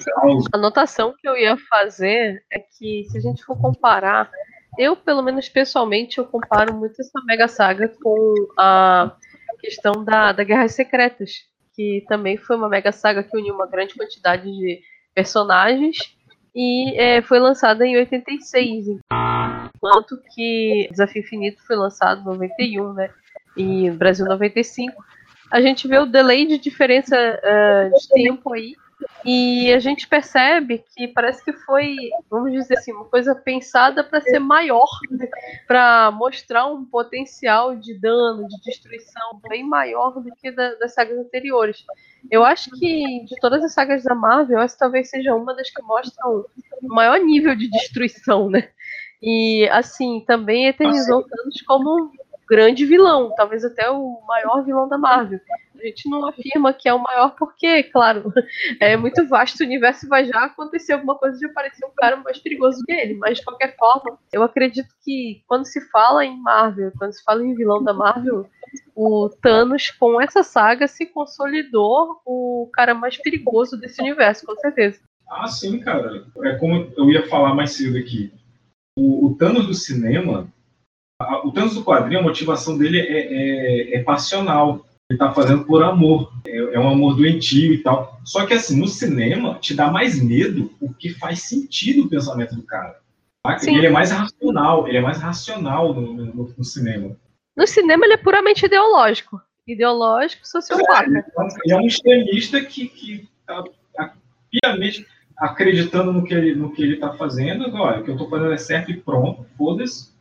[0.52, 4.30] anotação que eu ia fazer é que se a gente for comparar,
[4.78, 9.16] eu, pelo menos pessoalmente, eu comparo muito essa mega saga com a
[9.60, 11.30] questão da, da Guerras Secretas,
[11.76, 14.80] que também foi uma mega saga que uniu uma grande quantidade de
[15.14, 16.16] personagens
[16.54, 18.86] e é, foi lançada em 86,
[19.76, 23.10] enquanto que Desafio Infinito foi lançado em 91, né?
[23.54, 25.04] E Brasil 95.
[25.52, 28.74] A gente vê o delay de diferença eh, de tempo aí
[29.24, 31.96] e a gente percebe que parece que foi,
[32.30, 34.88] vamos dizer assim, uma coisa pensada para ser maior,
[35.66, 41.18] para mostrar um potencial de dano, de destruição bem maior do que da- das sagas
[41.18, 41.84] anteriores.
[42.30, 45.82] Eu acho que de todas as sagas da Marvel, essa talvez seja uma das que
[45.82, 46.44] mostram
[46.82, 48.68] o maior nível de destruição, né?
[49.22, 52.12] E assim, também eternizou Thanos como
[52.48, 55.40] grande vilão, talvez até o maior vilão da Marvel.
[55.74, 58.32] A gente não afirma que é o maior porque, claro,
[58.80, 62.16] é muito vasto o universo e vai já acontecer alguma coisa de aparecer um cara
[62.16, 63.14] mais perigoso que ele.
[63.14, 67.44] Mas de qualquer forma, eu acredito que quando se fala em Marvel, quando se fala
[67.44, 68.48] em vilão da Marvel,
[68.94, 75.00] o Thanos, com essa saga, se consolidou o cara mais perigoso desse universo, com certeza.
[75.28, 76.24] Ah, sim, cara.
[76.44, 78.32] É como eu ia falar mais cedo aqui.
[78.98, 80.48] O, o Thanos do cinema,
[81.44, 83.04] o Thanos do quadrinho, a motivação dele é,
[83.94, 84.84] é- é passional.
[85.08, 86.32] Ele tá fazendo por amor.
[86.46, 88.20] É, é um amor doentio e tal.
[88.24, 92.62] Só que, assim, no cinema, te dá mais medo porque faz sentido o pensamento do
[92.62, 92.98] cara.
[93.58, 93.76] Sim.
[93.76, 94.88] Ele é mais racional.
[94.88, 97.16] Ele é mais racional no, no- no cinema.
[97.56, 99.40] No cinema, ele é puramente ideológico.
[99.66, 101.08] Ideológico, sociopata.
[101.64, 104.12] Ele é um extremista que, que tá tá
[104.50, 105.06] piamente
[105.38, 107.72] acreditando no que ele no que ele está fazendo.
[107.74, 110.14] Olha, o que eu estou fazendo é certo e pronto, foda-se.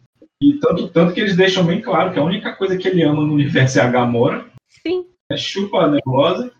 [0.45, 3.25] E tanto, tanto que eles deixam bem claro que a única coisa que ele ama
[3.25, 4.45] no universo é a Gamora.
[4.85, 5.07] Sim.
[5.31, 6.51] É chupa a nebulosa.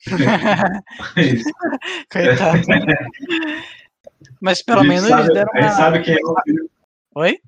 [1.16, 1.50] É isso.
[2.10, 2.60] Coitado.
[4.40, 5.76] Mas pelo menos sabe, eles deram a gente uma...
[5.76, 6.70] sabe quem é o filho.
[7.14, 7.38] Oi?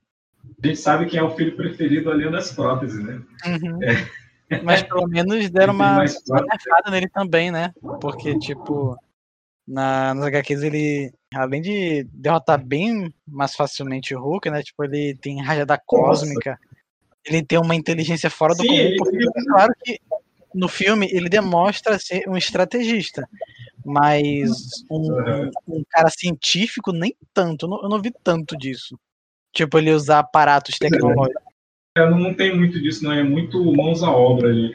[0.63, 3.21] A gente sabe quem é o filho preferido além das próteses, né?
[3.47, 3.81] Uhum.
[4.63, 7.73] Mas pelo menos deram uma, uma nerfada nele também, né?
[8.01, 8.97] Porque, tipo,
[9.67, 14.63] na, nas HQs ele, além de derrotar bem mais facilmente o Hulk, né?
[14.63, 16.59] Tipo, ele tem rajada cósmica,
[17.25, 18.97] ele tem uma inteligência fora do Sim, comum.
[18.99, 19.99] Porque, ele- é claro que
[20.55, 23.29] no filme ele demonstra ser um estrategista.
[23.85, 27.67] Mas um, um, um cara científico, nem tanto.
[27.67, 28.99] Eu não, eu não vi tanto disso.
[29.53, 31.43] Tipo, ele usar aparatos tecnológicos.
[31.99, 33.13] É, não tem muito disso, não.
[33.13, 34.73] É muito mãos à obra ali.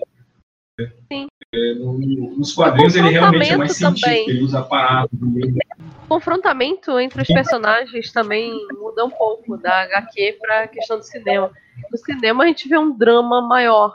[1.11, 1.27] Sim.
[1.53, 1.97] É, no-
[2.37, 4.29] nos quadrinhos ele realmente é mais confrontamento científico, também.
[4.29, 5.19] ele usa aparatos.
[5.21, 5.57] ele-
[6.03, 11.03] O confrontamento entre os personagens também muda um pouco da HQ para a questão do
[11.03, 11.51] cinema.
[11.91, 13.93] No cinema a gente vê um drama maior.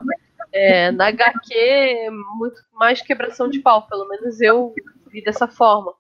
[0.51, 4.75] É, na HQ muito mais quebração de pau, pelo menos eu
[5.11, 5.93] vi dessa forma.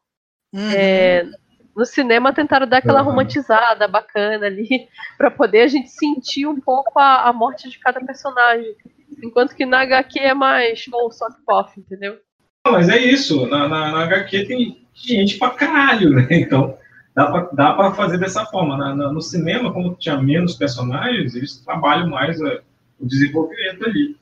[0.54, 0.70] Uhum.
[0.74, 1.26] É,
[1.74, 3.08] no cinema tentaram dar aquela Uhum.
[3.10, 4.88] romantizada bacana ali,
[5.18, 8.74] para poder a gente sentir um pouco a, a morte de cada personagem.
[9.22, 12.18] Enquanto que na HQ é mais ou sock pop, entendeu?
[12.66, 13.46] Mas é isso.
[13.46, 16.26] Na, na, na HQ tem gente pra caralho, né?
[16.32, 16.76] Então
[17.14, 18.76] dá pra, dá pra fazer dessa forma.
[18.76, 22.62] Na- na- no cinema, como tinha menos personagens, eles trabalham mais é,
[22.98, 24.16] o desenvolvimento ali.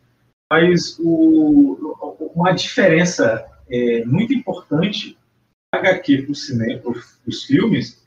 [0.52, 1.96] Mas o,
[2.34, 5.16] uma diferença é, muito importante
[5.72, 6.92] da HQ para o cinema, para
[7.26, 8.04] os filmes,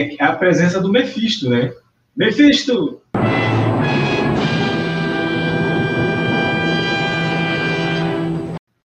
[0.00, 1.72] é que- a presença do Mephisto, né?
[2.14, 3.00] Mephisto!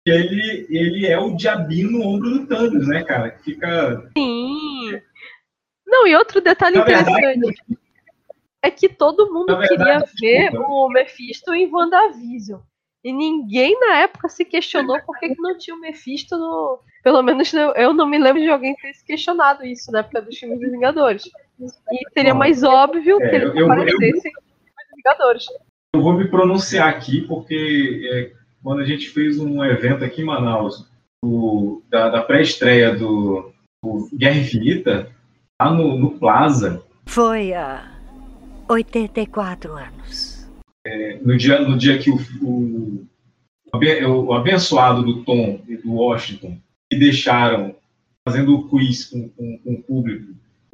[0.07, 3.31] Ele, ele é o diabinho no ombro do Thanos, né, cara?
[3.31, 4.11] Que fica.
[4.19, 5.01] Sim.
[5.87, 7.79] Não, e outro detalhe Na verdade, interessante
[8.63, 10.67] é que todo mundo verdade, queria ver desculpa.
[10.73, 12.61] o Mephisto em WandaVision.
[13.05, 16.81] E ninguém na época se questionou por que, que não tinha o Mephisto no.
[17.03, 20.23] Pelo menos eu eu não me lembro de alguém ter se questionado isso na época
[20.23, 21.25] dos filmes dos Vingadores.
[21.61, 24.33] E seria mais óbvio É, que ele eu- eu- aparecesse nos filmes
[24.89, 25.45] dos Vingadores.
[25.95, 30.25] Eu vou me pronunciar aqui porque é, quando a gente fez um evento aqui em
[30.25, 30.87] Manaus,
[31.25, 33.53] o- da, da pré-estreia do,
[33.85, 35.11] do Guerra Infinita,
[35.61, 37.91] lá no, no Plaza, Foi há
[38.69, 40.49] 84 anos.
[41.25, 43.07] no dia, no dia que o, o,
[43.73, 46.59] o abençoado do Tom e do Washington
[46.93, 47.75] me deixaram
[48.27, 50.33] fazendo o quiz com, com- com o público,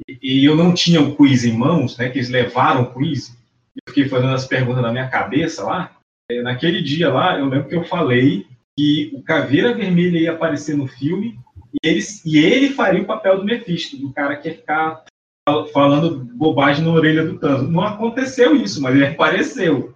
[0.08, 3.30] e, e eu não tinha o quiz em mãos, né, que eles levaram o quiz,
[3.74, 5.97] eu fiquei fazendo as perguntas na minha cabeça lá, é,
[6.42, 10.86] naquele dia lá, eu lembro que eu falei que o Caveira Vermelha ia aparecer no
[10.86, 11.38] filme
[11.82, 15.04] e ele, e ele faria o papel do Mephisto, do cara que ia ficar
[15.48, 17.70] fal- falando bobagem na orelha do Thanos.
[17.70, 19.94] Não aconteceu isso, mas ele apareceu.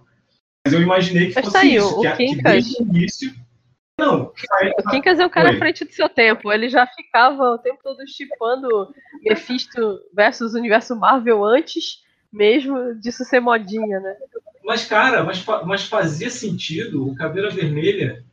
[0.65, 3.33] Mas eu imaginei que Mas fosse aí, isso, o que, a- que desde o início...
[3.99, 4.33] Não,
[4.79, 5.55] O Quincas é um cara Oi.
[5.55, 6.51] à frente do seu tempo.
[6.51, 8.91] Ele já ficava o tempo todo chipando
[9.21, 14.15] Mephisto versus Universo Marvel antes mesmo disso ser modinha, né?
[14.63, 18.23] Mas, cara, mas, mas fazia sentido o Caveira Vermelha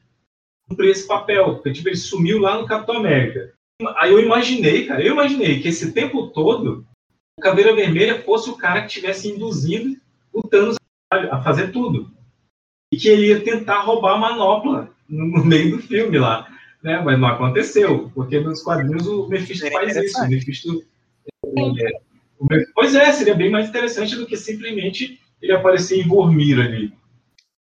[0.69, 1.55] cumprir esse papel.
[1.55, 3.53] Porque, tipo, ele sumiu lá no Capitão América.
[3.97, 6.87] Aí eu imaginei, cara, eu imaginei que esse tempo todo
[7.39, 9.99] o Caveira Vermelha fosse o cara que estivesse induzindo
[10.33, 10.77] o Thanos
[11.11, 12.11] a fazer tudo.
[12.93, 16.47] E que ele ia tentar roubar a manopla no, meio do filme lá.
[16.83, 17.01] Né?
[17.01, 20.23] Mas não aconteceu, porque nos quadrinhos o Mephisto faz isso.
[20.23, 20.29] O.
[20.29, 20.85] Mephisto.
[21.79, 22.01] é,
[22.43, 26.93] Meph- pois é, seria bem mais interessante do que simplesmente ele aparecer em Vormir ali.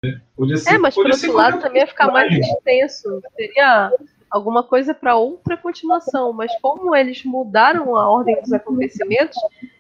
[0.04, 0.22] né?
[0.36, 3.22] Podia ser, É, mas por outro lado também ia ficar mais extenso.
[3.36, 3.92] Seria
[4.30, 6.34] alguma coisa para outra continuação.
[6.34, 9.38] Mas como eles mudaram a ordem dos acontecimentos,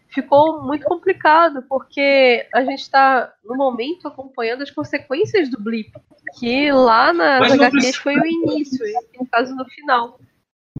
[0.09, 5.91] ficou muito complicado, porque a gente está, no momento, acompanhando as consequências do blip.
[6.39, 10.19] Que lá nas HQs precisa- foi o início, e no caso no final.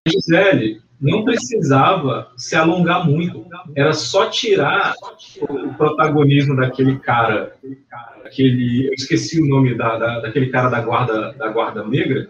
[0.08, 3.46] Gisele não precisava se alongar muito.
[3.76, 4.94] Era só tirar
[5.42, 7.56] o protagonismo daquele cara,
[8.24, 12.30] aquele, eu esqueci o nome da, da- daquele cara da guarda da guarda negra,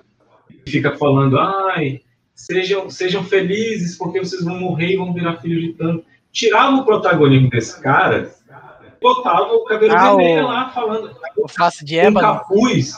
[0.66, 2.02] que fica falando, ai,
[2.34, 6.06] sejam, sejam felizes porque vocês vão morrer e vão virar filhos de tanto.
[6.32, 8.32] Tirava o protagonismo desse cara,
[9.02, 12.28] botava o cabelo Ah, vermelho lá falando, O face de um ébano.
[12.28, 12.94] capuz.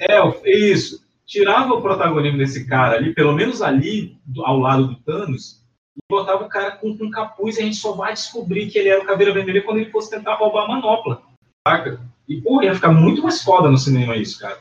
[0.00, 0.18] É,
[0.50, 1.03] isso.
[1.26, 5.62] Tirava o protagonismo desse cara ali, pelo menos ali, do- ao lado do Thanos,
[5.96, 8.88] e botava o cara com, com capuz e a gente só vai descobrir que ele
[8.90, 11.22] era o Caveira Vermelha quando ele fosse tentar roubar a manopla.
[11.66, 12.00] Saca?
[12.28, 14.58] E, pô, ia ficar muito mais foda no cinema isso, cara.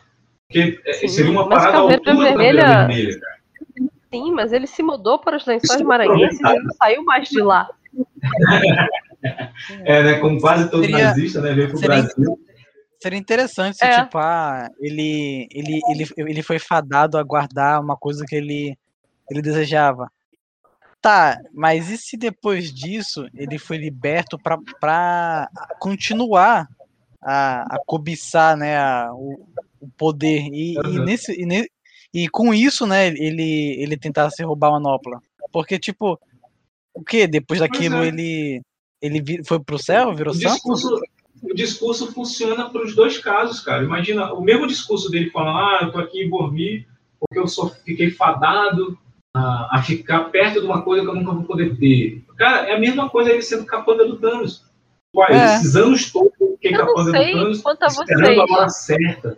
[0.47, 3.33] Porque é, Sim, seria uma parada altura do Caveira Vermelha- Vermelha, cara.
[4.11, 7.27] Sim, mas ele se mudou para os lençóis Isso é maranhenses e não saiu mais
[7.27, 7.69] de lá.
[9.85, 10.19] É, né?
[10.19, 11.53] Como quase todo Seria- nazista, né?
[11.53, 12.39] Veio pro seria- Brasil.
[13.03, 14.01] Seria interessante se, É.
[14.01, 18.77] tipo, ah, ele, ele, ele, ele foi fadado a guardar uma coisa que ele,
[19.29, 20.09] ele desejava.
[21.01, 25.49] Tá, mas e se depois disso ele foi liberto pra, pra
[25.81, 26.65] continuar
[27.21, 29.45] a, a cobiçar né, a- o,
[29.81, 30.47] o poder?
[30.53, 31.03] E, e Uhum.
[31.03, 31.67] nesse, e, ne-
[32.13, 35.21] e com isso, né, ele, ele tentasse roubar a manopla.
[35.51, 36.17] Porque, tipo,
[36.93, 37.27] o que?
[37.27, 38.07] Depois daquilo é.
[38.07, 38.61] ele,
[39.01, 41.01] ele foi pro céu, virou O santo?
[41.43, 43.83] Discurso, o discurso funciona para os dois casos, cara.
[43.83, 46.87] Imagina o mesmo discurso dele falando: ah, eu tô aqui em Bormi
[47.19, 48.97] porque eu só fiquei fadado
[49.35, 52.23] a, a ficar perto de uma coisa que eu nunca vou poder ter.
[52.37, 54.63] Cara, é a mesma coisa ele sendo capanga do Thanos.
[55.15, 55.55] Uai, É.
[55.55, 58.39] esses anos todos que é Eu não capanga do sei Thanos, quanto a esperando vocês.
[58.39, 59.37] a hora certa.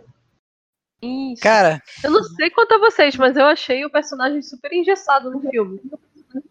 [1.02, 1.42] Isso.
[1.42, 5.40] Cara, Eu não sei quanto a vocês, mas eu achei o personagem super engessado no
[5.50, 5.80] filme.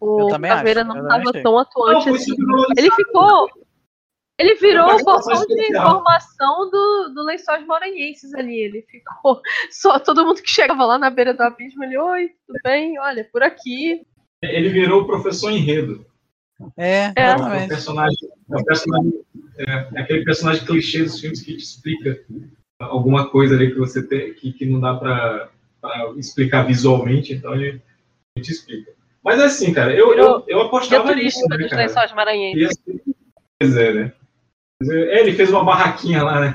[0.00, 2.34] O Eu também Caveira acho, não eu estava tão Não, atuante foi assim.
[2.76, 3.48] Ele ficou.
[4.38, 5.86] Ele virou o portão participação de especial.
[5.86, 8.58] informação do, do Lençóis Maranhenses ali.
[8.58, 9.40] Ele ficou.
[9.70, 12.98] Só todo mundo que chegava lá na beira do abismo, ele, oi, tudo bem?
[12.98, 14.06] Olha, por aqui.
[14.42, 16.04] Ele virou o professor Enredo.
[16.76, 17.12] é, É.
[17.16, 17.68] É um exatamente.
[17.68, 18.18] personagem,
[18.50, 19.24] é um personagem,
[19.58, 22.22] é, é aquele personagem clichê dos filmes que te explica
[22.78, 25.48] alguma coisa ali que você tem, que, que não dá pra,
[25.80, 27.80] pra explicar visualmente, então ele,
[28.36, 28.92] ele te explica.
[29.24, 31.82] Mas assim, cara, eu, eu, eu Guia apostava nisso, né, dos cara?
[31.82, 32.78] Lençóis Maranhenses.
[32.84, 33.02] Ser-
[33.58, 34.12] Pois é, né?
[34.82, 36.54] É, Ele fez uma barraquinha lá, né?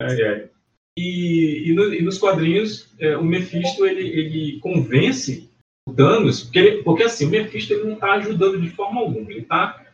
[0.00, 0.50] Ai, ai.
[0.98, 5.50] E, e, no- e nos quadrinhos, é, o Mephisto ele, ele convence
[5.86, 9.30] o Thanos, porque, ele- porque assim, o Mephisto ele não está ajudando de forma alguma,
[9.30, 9.84] ele está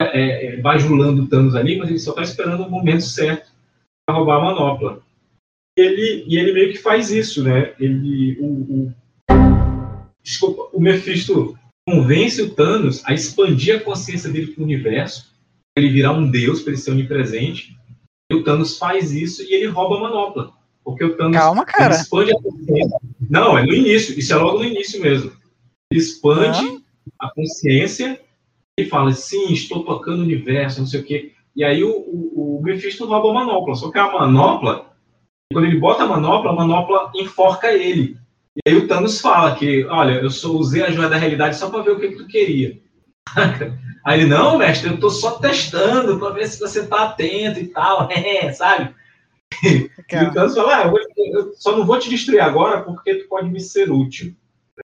[0.00, 3.50] é, é, bajulando o Thanos ali, mas ele só está esperando o momento certo
[4.06, 5.02] para roubar a manopla.
[5.78, 7.74] E ele, e ele meio que faz isso, né?
[7.78, 8.94] Ele, o, o,
[10.22, 11.56] desculpa, o Mephisto
[11.88, 15.34] convence o Thanos a expandir a consciência dele para o universo,
[15.76, 17.76] ele virar um deus, para ele ser onipresente.
[18.30, 20.52] E o Thanos faz isso e ele rouba a manopla.
[20.84, 21.94] Porque o Thanos Calma, cara.
[21.94, 22.98] expande a consciência.
[23.28, 24.18] Não, é no início.
[24.18, 25.32] Isso é logo no início mesmo.
[25.90, 26.82] Ele expande
[27.20, 28.20] a consciência
[28.78, 31.32] e fala, sim, estou tocando o universo, não sei o quê.
[31.54, 33.74] E aí o, o, o Mephisto rouba a manopla.
[33.74, 34.92] Só que a manopla,
[35.52, 38.16] quando ele bota a manopla, a manopla enforca ele.
[38.56, 41.68] E aí o Thanos fala que, olha, eu só usei a joia da realidade só
[41.68, 42.80] para ver o que, que tu queria.
[44.06, 47.66] Aí ele, não, mestre, eu tô só testando para ver se você tá atento e
[47.66, 48.94] tal, é, sabe?
[49.64, 52.82] E Cara, o Thanos fala, ah, eu, vou- eu só não vou te destruir agora
[52.82, 54.34] porque tu pode me ser útil.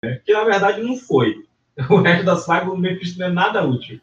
[0.03, 0.21] né?
[0.25, 1.37] Que na verdade não foi.
[1.89, 3.99] O resto da saga, o Mephisto não é nada útil.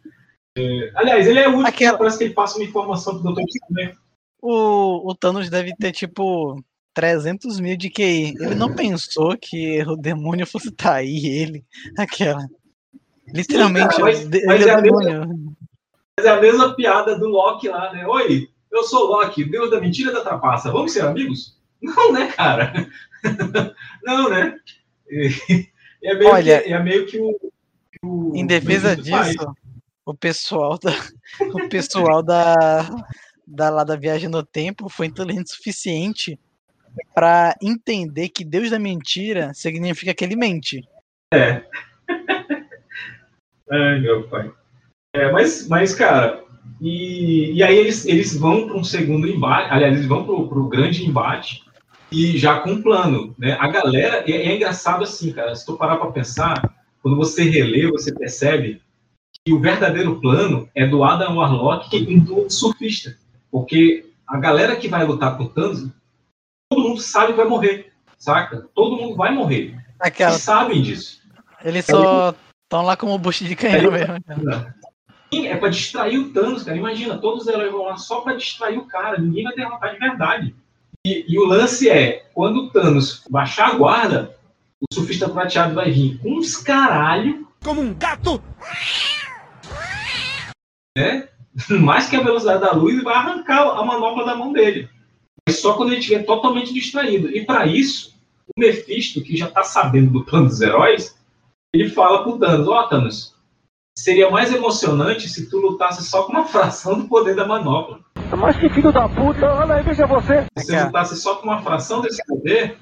[0.57, 3.41] É, aliás, ele é útil, Aquela- parece que ele passa uma informação pro Dr.
[3.47, 3.95] Stone.
[4.41, 6.59] o, o Thanos deve ter, tipo,
[6.95, 8.33] 300 mil de QI.
[8.39, 11.63] Ele não pensou que o demônio fosse trair ele.
[11.97, 12.43] Aquela.
[13.33, 15.55] Literalmente, cara, mas- de- mas ele é é a demônio.
[16.17, 18.05] Mas é a mesma piada do Loki lá, né?
[18.05, 20.71] Oi, eu sou o Loki, deus da mentira da trapaça.
[20.71, 21.57] Vamos ser amigos?
[21.81, 22.73] Não, né, cara?
[24.03, 24.55] não, né?
[26.03, 27.35] É meio, Olha, que, é meio que o.
[28.03, 29.53] o Em defesa disso,
[30.05, 30.91] o pessoal da,
[31.65, 32.89] o pessoal da,
[33.47, 36.39] da lá da viagem no tempo foi inteligente o suficiente
[37.13, 40.81] para entender que Deus da mentira significa que ele mente.
[43.71, 44.51] Ai, meu pai.
[45.15, 46.43] É, mas, mas, cara,
[46.81, 50.67] e, e aí eles, eles vão para um segundo embate, aliás, eles vão para o
[50.69, 51.63] grande embate
[52.11, 53.57] e já com um plano, né?
[53.59, 57.89] A galera, é, é engraçado assim, cara, se tu parar para pensar, quando você relê,
[57.89, 58.81] você percebe
[59.45, 63.15] que o verdadeiro plano é do Adam Warlock e do surfista,
[63.51, 65.87] porque a galera que vai lutar com o Thanos,
[66.69, 68.67] todo mundo sabe que vai morrer, saca?
[68.73, 69.75] Todo mundo vai morrer.
[69.99, 71.21] Aquela, Eles sabem disso.
[71.63, 72.33] eles só
[72.69, 74.15] estão lá como bucho de canhão mesmo.
[75.33, 76.77] Sim, é pra distrair o Thanos, cara.
[76.77, 79.19] Imagina, todos os heróis vão lá só pra distrair o cara.
[79.19, 80.55] Ninguém vai derrotar de verdade.
[81.05, 84.37] E, e o lance é, quando o Thanos baixar a guarda,
[84.79, 88.41] o surfista prateado vai vir com uns caralho, Como um gato!
[91.79, 94.89] mais que a velocidade da luz, e vai arrancar a manopla da mão dele.
[95.47, 97.29] Mas só quando ele estiver totalmente distraído.
[97.29, 98.15] E pra isso,
[98.47, 101.18] o Mephisto, que já tá sabendo do plano dos heróis,
[101.73, 103.35] ele fala pro Thanos, ó Thanos,
[103.97, 107.99] seria mais emocionante se tu lutasse só com uma fração do poder da manopla.
[108.37, 109.53] Mas que filho da puta!
[109.53, 110.45] Olha aí, veja você!
[110.57, 112.77] Se você lutasse só com uma fração desse poder,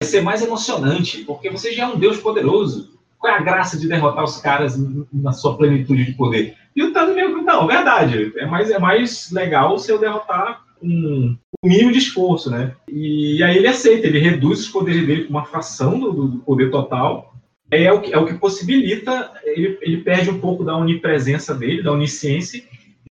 [0.00, 2.92] vai ser mais emocionante, porque você já é um deus poderoso.
[3.18, 4.76] Qual é a graça de derrotar os caras
[5.12, 6.56] na sua plenitude de poder?
[6.74, 10.62] E o Thanos meio que, não, verdade, é mais, é mais legal se eu derrotar
[10.80, 12.74] com um mínimo de esforço, né?
[12.88, 16.70] E, aí ele aceita, ele reduz os poderes dele com uma fração do, do poder
[16.70, 17.31] total,
[17.72, 21.82] é o que, é o que possibilita, ele, ele perde um pouco da onipresença dele,
[21.82, 22.62] da onisciência,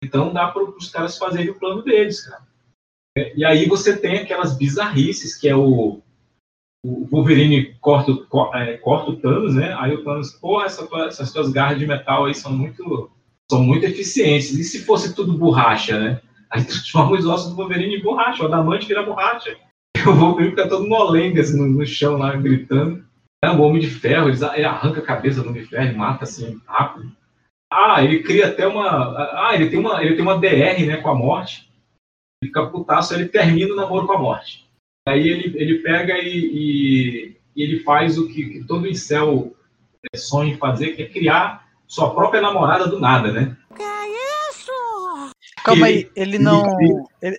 [0.04, 2.48] então dá para os caras fazerem o plano deles, cara.
[3.36, 6.02] E aí você tem aquelas bizarrices, que é o,
[6.86, 8.12] o Wolverine corta,
[8.56, 9.76] é, corta o Thanos, né?
[9.80, 13.10] Aí o Thanos, porra, essa essas tuas garras de metal aí são muito,
[13.50, 14.52] são muito eficientes.
[14.52, 16.22] E se fosse tudo borracha, né?
[16.50, 19.56] Aí transforma os ossos do Wolverine em borracha, o adamante vira borracha.
[20.08, 23.04] O Wolverine fica todo molenga assim, no, no chão lá, gritando.
[23.44, 26.26] É o Homem de Ferro, ele, arranca a cabeça do Homem de Ferro e mata
[26.26, 27.12] assim, rápido.
[27.72, 29.48] Ah, ele cria até uma.
[29.48, 31.70] Ah, ele tem uma, ele tem uma DR né, com a morte.
[32.42, 34.68] Ele fica putaço, ele termina o namoro com a morte.
[35.08, 39.54] Aí ele, ele pega e, e- e ele faz o que, que todo incel
[40.16, 43.56] sonha em fazer, que é criar sua própria namorada do nada, né?
[45.64, 46.64] Calma Ele- aí, ele não.
[47.22, 47.38] Ele,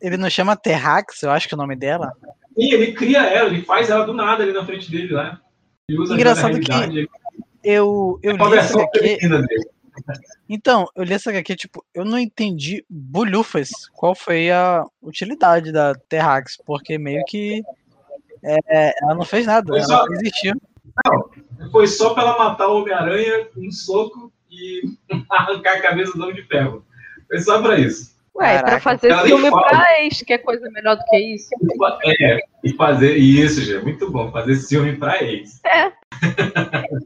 [0.00, 2.12] ele não chama Terrax, eu acho que é o nome dela.
[2.56, 5.40] E ele cria ela, ele faz ela do nada ali na frente dele lá.
[5.88, 7.08] Ele usa Engraçado ele-
[7.62, 9.18] Eu, eu é li essa HQ.
[10.48, 15.94] Então, eu li essa HQ, tipo, eu não entendi bolhufas qual foi a utilidade da
[15.94, 17.62] Terrax, porque meio que
[18.42, 20.54] é, ela não fez nada, Foi ela só- existiu.
[21.72, 24.82] Foi só pra ela matar o Homem-Aranha com um soco e
[25.30, 26.84] arrancar a cabeça do Homem de Ferro.
[27.26, 28.13] Foi só pra isso.
[28.36, 29.68] Ué, pra Caraca, fazer ela filme fala.
[29.68, 31.48] pra ex, que é coisa melhor do que isso.
[32.20, 34.32] É, e fazer isso, gente, muito bom.
[34.32, 35.60] Fazer esse filme pra eles.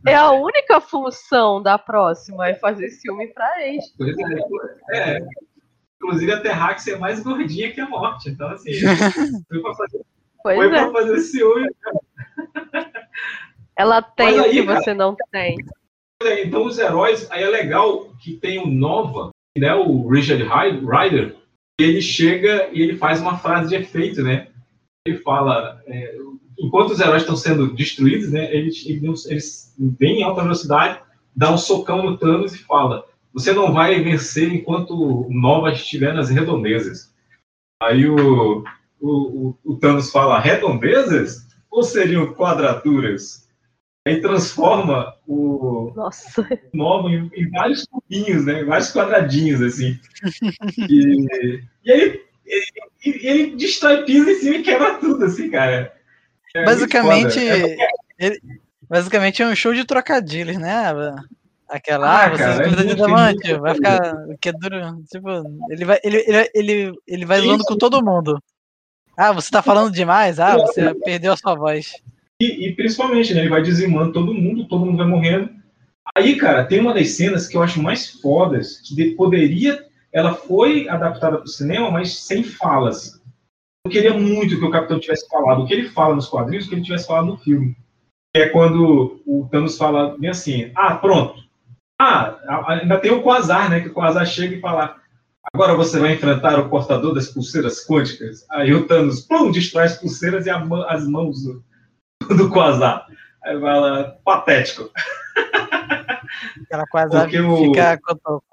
[0.06, 3.84] É a única função da próxima, é fazer filme pra ex.
[3.98, 5.18] Pois é, é.
[5.96, 8.30] Inclusive a Terrax é mais gordinha que a morte.
[8.30, 8.70] Então, assim,
[9.50, 10.00] foi pra fazer,
[10.42, 10.70] Pois foi é.
[10.70, 11.68] pra fazer esse filme.
[13.76, 15.56] Ela tem Mas o aí, que cara- você não tem.
[16.22, 21.36] É, Então, os heróis, aí é legal que tem o Nova, né, o Richard Rider,
[21.80, 24.48] ele chega e ele faz uma frase de efeito, né?
[25.06, 26.16] Ele fala, é,
[26.58, 31.00] enquanto os heróis estão sendo destruídos, né, eles, eles, eles vêm em alta velocidade,
[31.34, 36.28] dá um socão no Thanos e fala, você não vai vencer enquanto Nova estiver nas
[36.28, 37.14] redondezas.
[37.80, 38.64] Aí o,
[39.00, 41.46] o, o, o Thanos fala, redondezas?
[41.70, 43.47] Ou seriam quadraturas?
[44.08, 46.48] Aí transforma o, Nossa.
[46.72, 48.64] novo em, em vários cubinhos, né?
[48.64, 49.98] Vários quadradinhos, assim.
[50.88, 51.26] E,
[51.84, 52.24] e aí ele,
[53.04, 55.94] ele, ele destrói, pisa em cima e quebra tudo, assim, cara.
[56.54, 57.38] É Basicamente.
[57.38, 57.76] É,
[58.18, 58.40] ele-
[58.88, 60.84] basicamente é um show de trocadilhos, né?
[61.68, 64.00] Aquela, Ah, ah, você cara, é de diamante, vai ficar.
[64.40, 65.04] Que é duro.
[65.10, 65.28] Tipo,
[65.68, 68.42] ele vai, ele, ele, ele, ele vai zoando com todo mundo.
[69.14, 70.40] Ah, você tá falando demais?
[70.40, 71.92] Ah, você perdeu a sua voz.
[72.40, 73.40] E, e principalmente, né?
[73.40, 75.50] Ele vai dizimando todo mundo, todo mundo vai morrendo.
[76.16, 79.86] Aí, cara, tem uma das cenas que eu acho mais fodas, que de- poderia.
[80.12, 83.20] Ela foi adaptada para o cinema, mas sem falas.
[83.84, 86.74] Eu queria muito que o Capitão tivesse falado o que ele fala nos quadrinhos, que
[86.74, 87.76] ele tivesse falado no filme.
[88.34, 91.42] É quando o Thanos fala bem assim: ah, pronto.
[92.00, 93.80] Ah, ainda tem o Quasar, né?
[93.80, 94.96] Que o Quasar chega e fala:
[95.52, 98.46] agora você vai enfrentar o portador das pulseiras quânticas.
[98.50, 101.44] Aí o Thanos, pum, destrói as pulseiras e a as mãos
[102.26, 103.06] do Quasar.
[103.44, 104.90] Aí fala, patético.
[106.70, 107.98] Ela quase Porque o- fica.
[107.98, 108.44] cotoco.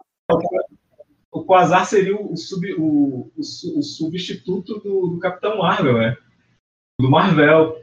[1.32, 3.40] O Quasar seria o, sub- o- o
[3.80, 6.18] o substituto do, do Capitão Marvel, né?
[7.00, 7.82] Do Marvel.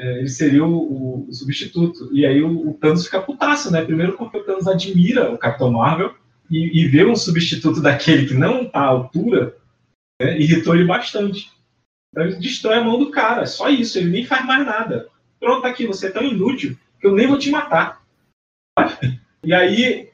[0.00, 0.70] É, ele seria o,
[1.22, 2.10] o- o substituto.
[2.12, 3.82] E aí o, o Thanos fica putaço, né?
[3.84, 6.14] Primeiro porque o Thanos admira o Capitão Marvel
[6.50, 9.56] e, e ver um substituto daquele que não tá à altura
[10.20, 11.50] né, irritou ele bastante.
[12.10, 15.08] Então ele destrói a mão do cara, só isso, ele nem faz mais nada.
[15.42, 18.00] Pronto, tá aqui, você é tão inútil que eu nem vou te matar.
[19.42, 20.08] E aí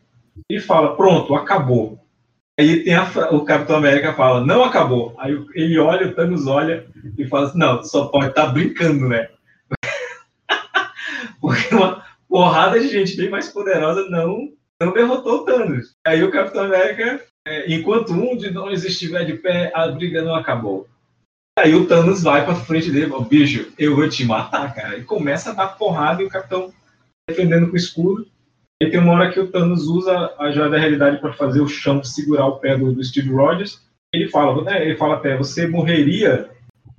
[0.48, 2.02] ele fala, pronto, acabou.
[2.58, 5.14] Aí tem a o Capitão América fala, não acabou.
[5.18, 6.86] Aí ele olha, o Thanos olha
[7.18, 9.28] e fala assim, não, só pode estar brincando, né?
[11.42, 14.50] Porque uma porrada de gente bem mais poderosa não,
[14.80, 15.94] não derrotou o Thanos.
[16.06, 20.34] Aí o Capitão América, é, enquanto um de nós estiver de pé, a briga não
[20.34, 20.88] acabou.
[21.58, 24.96] Aí o Thanos vai pra frente dele e fala, bicho, eu vou te matar, cara.
[24.98, 26.72] E começa a dar porrada e o Capitão
[27.28, 28.26] defendendo com o escudo.
[28.80, 31.68] E tem uma hora que o Thanos usa a joia da realidade para fazer o
[31.68, 33.82] chão segurar o pé do, do Steve Rogers.
[34.14, 36.48] Ele fala, né, ele fala até, você morreria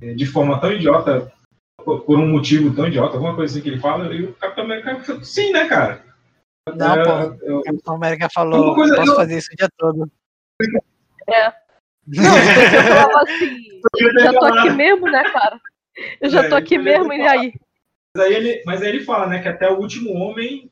[0.02, 1.32] eh, de forma tão idiota,
[1.84, 5.00] por, um motivo tão idiota, alguma coisa assim que ele fala, e o Capitão América
[5.00, 6.04] fala, sim, né, cara?
[6.76, 7.46] Não, É, pô.
[7.46, 10.12] eu- O Capitão América falou, coisa- posso eu- fazer isso o dia todo.
[12.08, 13.56] Não, eu falava assim,
[14.22, 15.60] já tô aqui mesmo, né, cara?
[16.22, 17.54] Eu já tô É, aqui eu ia mesmo, e aí?
[18.16, 20.70] Mas aí ele, mas aí ele fala, né, que até o último homem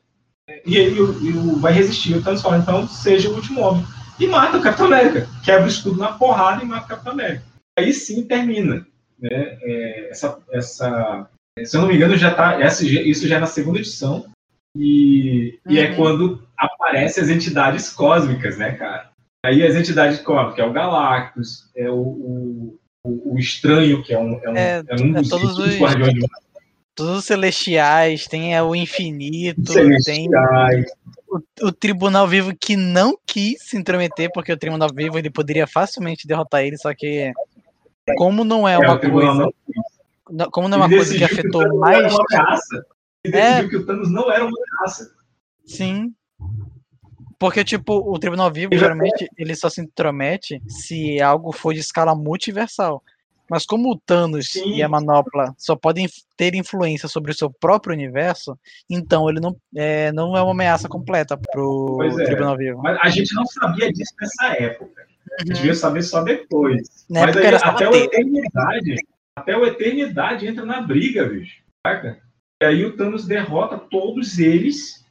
[0.64, 1.02] e ele e
[1.32, 2.16] o- vai resistir.
[2.16, 3.84] O Thanos fala, então seja o último homem.
[4.18, 5.28] E mata o Capitão América.
[5.44, 7.44] Quebra o escudo na porrada e mata o Capitão América.
[7.78, 8.86] Aí sim termina.
[9.18, 11.28] Né, é, essa, essa,
[11.64, 14.26] se eu não me engano, já tá, essa, isso já é na segunda edição.
[14.76, 15.96] E, e é Uhum.
[15.96, 19.10] quando aparecem as entidades cósmicas, né, cara?
[19.44, 22.47] Aí as entidades cósmicas, que é o Galactus, é o, o,
[23.08, 25.66] o- o Estranho, que é um, é um, É, é um é dos, todos dos
[25.74, 26.26] os- guardiões do
[26.94, 30.84] Todos os celestiais, tem é, o infinito, tem Celestiais.
[31.28, 35.64] o, o tribunal vivo que não quis se intrometer, porque o tribunal vivo ele poderia
[35.64, 37.32] facilmente derrotar ele, só que
[38.16, 39.48] como não é É, uma coisa,
[40.28, 42.60] não como não é uma coisa que afetou era mais.
[43.22, 43.50] Ele É.
[43.62, 45.10] decidiu que o Thanos não era uma ameaça.
[45.66, 46.12] sim.
[47.38, 52.14] Porque, tipo, o Tribunal Vivo, geralmente, ele só se intromete se algo for de escala
[52.14, 53.02] multiversal.
[53.48, 54.74] Mas como o Thanos Sim.
[54.74, 58.58] e a Manopla só podem ter influência sobre o seu próprio universo,
[58.90, 62.24] então ele não é, não é uma ameaça completa pro Pois é.
[62.24, 62.82] Tribunal Vivo.
[62.82, 65.06] Mas a gente não sabia disso nessa época.
[65.40, 65.62] A gente Uhum.
[65.62, 67.06] veio saber só depois.
[67.08, 67.94] Na Mas aí, até o.
[67.94, 68.96] Eternidade,
[69.36, 71.62] até o Eternidade entra na briga, bicho.
[71.86, 72.18] Saca?
[72.60, 75.06] E aí o Thanos derrota todos eles.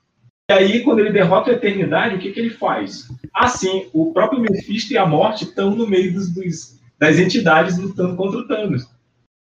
[0.50, 3.10] E aí, quando ele derrota a Eternidade, o que, que ele faz?
[3.34, 8.16] Assim, o próprio Mephisto e a Morte estão no meio dos, dos- das entidades lutando
[8.16, 8.88] contra o Thanos.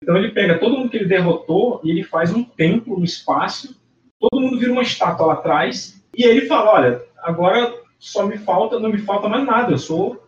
[0.04, 3.76] Então ele pega todo mundo que ele derrotou e ele faz um templo no espaço.
[4.20, 6.04] Todo mundo vira uma estátua lá atrás.
[6.16, 9.72] E ele fala: Olha, agora só me falta, não me falta mais nada.
[9.72, 10.22] Eu sou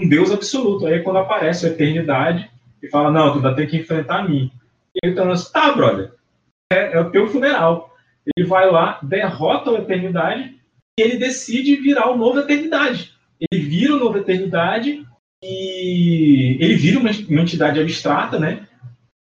[0.00, 0.86] um Deus absoluto.
[0.86, 2.50] Aí quando aparece a eternidade
[2.82, 4.50] e fala: Não, tu vai ter que enfrentar a mim.
[4.96, 6.12] E aí o Thanos, tá, brother,
[6.72, 7.93] é, é o teu funeral.
[8.26, 10.58] Ele vai lá, derrota a eternidade
[10.98, 13.12] e ele decide virar o novo eternidade.
[13.40, 15.06] Ele vira o novo eternidade
[15.42, 18.66] e ele vira uma, uma entidade abstrata, né?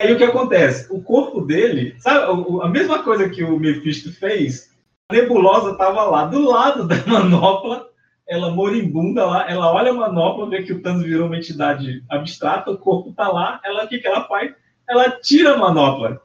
[0.02, 0.92] Aí o que acontece?
[0.92, 2.26] O corpo dele, sabe,
[2.62, 4.74] a mesma coisa que o Mephisto fez,
[5.10, 7.90] a nebulosa tava lá do lado da manopla,
[8.26, 12.72] ela moribunda lá, ela olha a manopla, vê que o Thanos virou uma entidade abstrata,
[12.72, 14.54] o corpo tá lá, ela o que, que ela faz?
[14.88, 16.22] Ela tira a manopla.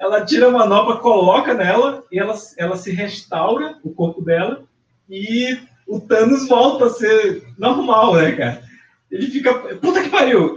[0.00, 4.64] Ela tira a manopla, coloca nela e ela, ela se restaura, o corpo dela,
[5.08, 8.62] e o Thanos volta a ser normal, né, cara?
[9.10, 9.52] Ele fica.
[9.76, 10.56] Puta que pariu!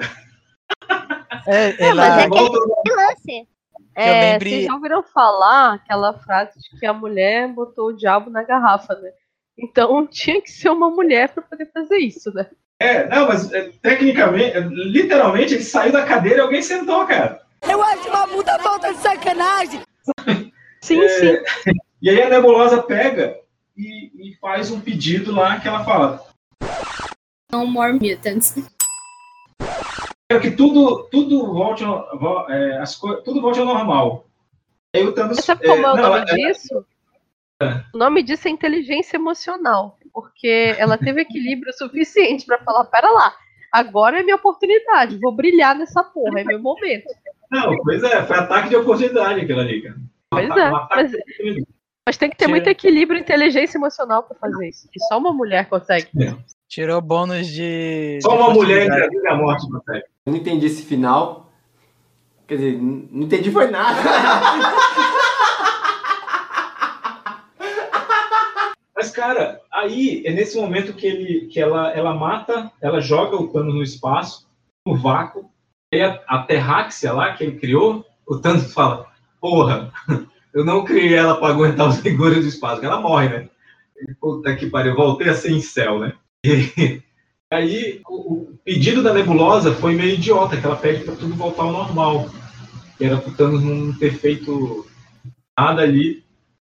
[1.46, 3.48] É, ela, mas é Que lance?
[3.96, 8.44] É, Vocês já ouviram falar aquela frase de que a mulher botou o diabo na
[8.44, 9.12] garrafa, né?
[9.58, 12.48] Então tinha que ser uma mulher para poder fazer isso, né?
[12.80, 17.43] É, não, mas é, tecnicamente, literalmente, ele saiu da cadeira e alguém sentou, cara.
[17.70, 19.82] Eu acho uma puta falta de sacanagem.
[20.82, 21.74] Sim, É, sim.
[22.02, 23.40] E aí a nebulosa pega
[23.78, 26.22] e, e faz um pedido lá que ela fala:
[27.54, 28.54] No more mutants.
[30.30, 34.26] quero que tudo, tudo volte, ao- vo- é, as co- tudo volte ao normal.
[34.94, 35.38] Aí o Thanos.
[35.38, 36.86] Mas sabe como é, o não, nome é- disso?
[37.94, 39.98] O nome disso é inteligência emocional.
[40.12, 43.34] Porque ela teve equilíbrio suficiente para falar: pera lá,
[43.72, 47.06] agora é minha oportunidade, vou brilhar nessa porra, é meu momento.
[47.54, 49.96] Não, pois é, foi ataque de oportunidade aquilo ali, cara.
[49.96, 51.68] Um Pois ataque- é, um mas- de.
[52.06, 52.56] Mas tem que ter Tira.
[52.58, 54.90] muito equilíbrio e inteligência emocional para fazer isso.
[54.94, 56.08] E só uma mulher consegue.
[56.68, 58.20] tirou bônus de.
[58.22, 60.04] Só de uma mulher entre a vida e a morte consegue.
[60.26, 61.50] Eu não entendi esse final.
[62.46, 63.98] Quer dizer, não entendi foi nada.
[68.96, 73.48] Mas, cara, aí é nesse momento que, ele, que ela, ela mata, ela joga o
[73.52, 74.48] Thanos no espaço,
[74.86, 75.50] no vácuo,
[76.02, 79.06] a, a Terráxia lá que ele criou, o Thanos fala:
[79.40, 79.92] Porra,
[80.54, 83.50] eu não criei ela para aguentar os rigores do espaço, ela morre, né?
[84.00, 86.14] E, Puta que pariu, voltei a ser em céu, né?
[87.52, 91.36] E aí o, o pedido da nebulosa foi meio idiota, que ela pede para tudo
[91.36, 92.28] voltar ao normal.
[92.98, 94.88] Que era pro Thanos não ter feito
[95.56, 96.24] nada ali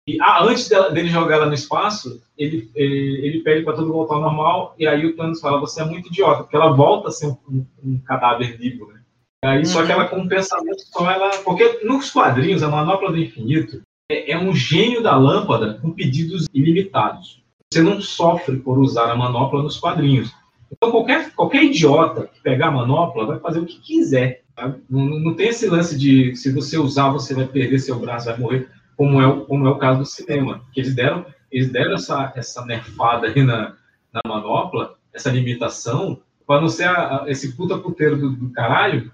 [0.07, 3.93] e, ah, antes dela- dele jogar ela no espaço, ele, ele, ele pede para tudo
[3.93, 7.09] voltar ao normal, e aí o Thanos fala, você é muito idiota, porque ela volta
[7.09, 9.01] a ser um, um- um cadáver vivo, né?
[9.45, 11.31] Aí, Só que ela com um pensamento só, ela...
[11.45, 16.47] Porque nos quadrinhos, a Manopla do Infinito é, é um gênio da lâmpada com pedidos
[16.53, 17.43] ilimitados.
[17.73, 20.33] Você não sofre por usar a manopla nos quadrinhos.
[20.71, 24.43] Então, qualquer, qualquer idiota que pegar a manopla vai fazer o que quiser.
[24.57, 24.81] sabe?
[24.89, 28.27] Não, não- não tem esse lance de se você usar, você vai perder seu braço,
[28.27, 30.63] vai morrer como é, o- como é o caso do cinema.
[30.73, 33.75] Que eles deram, eles deram essa, essa nerfada aí na,
[34.13, 39.11] na manopla, essa limitação, para não ser a- a- esse puta puteiro do, do caralho.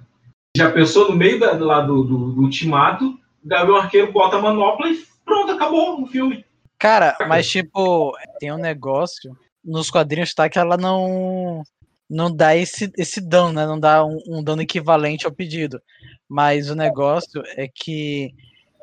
[0.57, 3.07] Já pensou no meio da, lá do, do, do ultimato,
[3.44, 6.44] o Gavião Arqueiro bota a manopla e pronto, acabou o filme.
[6.78, 10.48] Cara, mas tipo, tem um negócio nos quadrinhos, tá?
[10.48, 11.62] Que ela não
[12.09, 13.66] não dá esse, esse dano, né?
[13.66, 15.80] Não dá um, um dano equivalente ao pedido.
[16.28, 18.32] Mas o negócio é que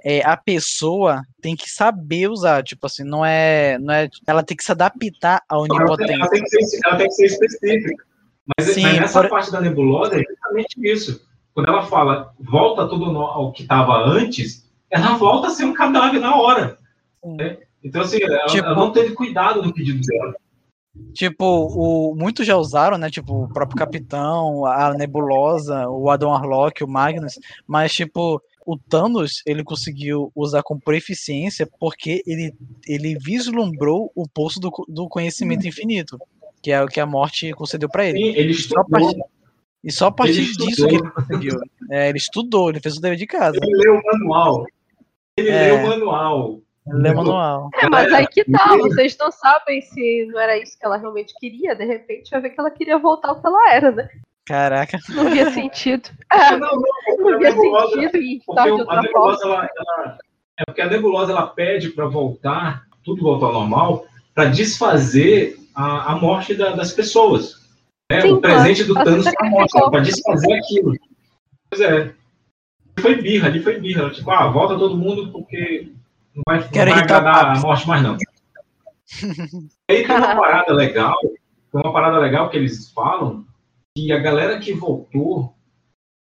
[0.05, 4.07] é, a pessoa tem que saber usar, tipo assim, não é, não é.
[4.25, 6.13] Ela tem que se adaptar à Ela tem, onipotência.
[6.15, 8.05] ela tem que ser, ela tem que ser específica.
[8.57, 11.26] Mas, Sim, mas nessa por- parte da nebulosa é justamente isso.
[11.57, 15.73] Quando ela fala volta tudo no- ao que estava antes, ela volta a ser um
[15.73, 16.77] cadáver na hora.
[17.25, 17.57] né?
[17.83, 20.35] Então, assim, ela, Tipo- ela não teve cuidado no pedido dela.
[21.15, 23.09] Tipo, o, muitos já usaram, né?
[23.09, 29.41] Tipo, o próprio Capitão, a Nebulosa, o Adam Warlock, o Magnus, mas, tipo, o Thanos,
[29.43, 32.53] ele conseguiu usar com proficiência porque ele,
[32.87, 36.19] ele vislumbrou o poço do, do conhecimento infinito,
[36.61, 38.19] que é o que a morte concedeu pra ele.
[38.19, 39.19] Sim, ele estudou, partir,
[39.87, 40.87] e só a partir Ele disso estudou.
[40.89, 41.59] que ele conseguiu.
[41.89, 43.57] É, ele estudou, ele fez o dever de casa.
[43.61, 44.65] ele leu o manual.
[45.37, 45.71] Ele É.
[45.71, 46.59] leu o manual.
[46.87, 47.69] Ele leu o manual.
[47.81, 51.33] É, mas aí que tá, vocês não sabem se não era isso que ela realmente
[51.39, 54.09] queria, de repente vai ver que ela queria voltar ao que ela era, né?
[54.45, 54.97] Caraca.
[55.09, 56.09] Não via sentido.
[56.31, 56.81] Não, não,
[57.19, 60.17] Não a via nebulosa, sentido estar de a outra nebulosa, ela, ela-
[60.59, 66.13] é porque a nebulosa ela pede para voltar, tudo voltar ao normal, para desfazer a,
[66.13, 67.66] a morte da- das pessoas.
[68.11, 68.21] Né?
[68.21, 68.93] Sim, o presente do.
[68.93, 69.91] Thanos Ela foi a morte, sacrificou.
[69.91, 70.93] para desfazer aquilo.
[71.69, 72.13] Pois é.
[72.99, 74.09] Foi birra, ali foi birra.
[74.09, 75.91] Tipo, ah, volta todo mundo porque
[76.33, 78.17] não vai, não vai agradar a morte mais não.
[79.89, 83.45] Aí tem uma parada legal, tem uma parada legal que eles falam,
[83.95, 85.53] que a galera que voltou,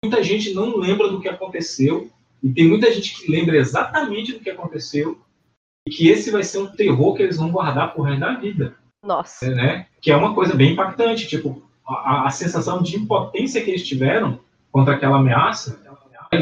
[0.04, 2.10] muita gente não lembra do que aconteceu,
[2.42, 5.18] e tem muita gente que lembra exatamente do que aconteceu,
[5.86, 8.76] e que esse vai ser um terror que eles vão guardar pro resto da vida,
[9.02, 9.50] Nossa.
[9.50, 9.86] né?
[10.00, 14.38] Que é uma coisa bem impactante, tipo, a, a sensação de impotência que eles tiveram
[14.72, 15.82] contra aquela ameaça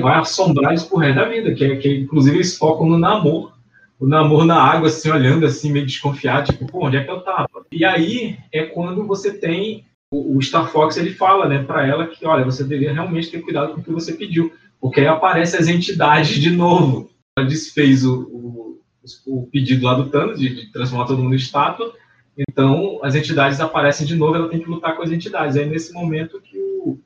[0.00, 3.52] vai assombrar eles pro resto da vida, que, é, que inclusive eles focam no namoro,
[4.00, 7.20] o namoro na água, assim, olhando assim, meio desconfiado, tipo, pô, onde é que eu
[7.20, 7.48] tava?
[7.70, 12.06] E aí é quando você tem o, o Star Fox, ele fala, né, pra ela
[12.06, 15.60] que, olha, você deveria realmente ter cuidado com o que você pediu, porque aí aparecem
[15.60, 17.10] as entidades de novo.
[17.36, 18.80] Ela desfez o, o,
[19.26, 21.94] o pedido lá do Thanos de, de transformar todo mundo em estátua,
[22.36, 25.56] então as entidades aparecem de novo, ela tem que lutar com as entidades.
[25.56, 26.98] Aí nesse momento que o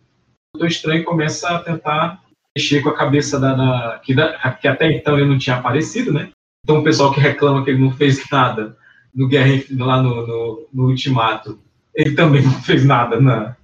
[0.54, 2.22] Doutor Estranho começa a tentar
[2.56, 6.12] mexer com a cabeça da, da- que, da- que até então ele não tinha aparecido,
[6.12, 6.30] né?
[6.64, 8.76] Então o pessoal que reclama que ele não fez nada
[9.14, 11.58] no Guerra lá no, no, no Ultimato,
[11.94, 13.56] ele também não fez nada na,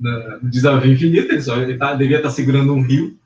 [0.00, 3.18] na- no Desafio Infinito, ele, só, ele tá- devia estar segurando um rio,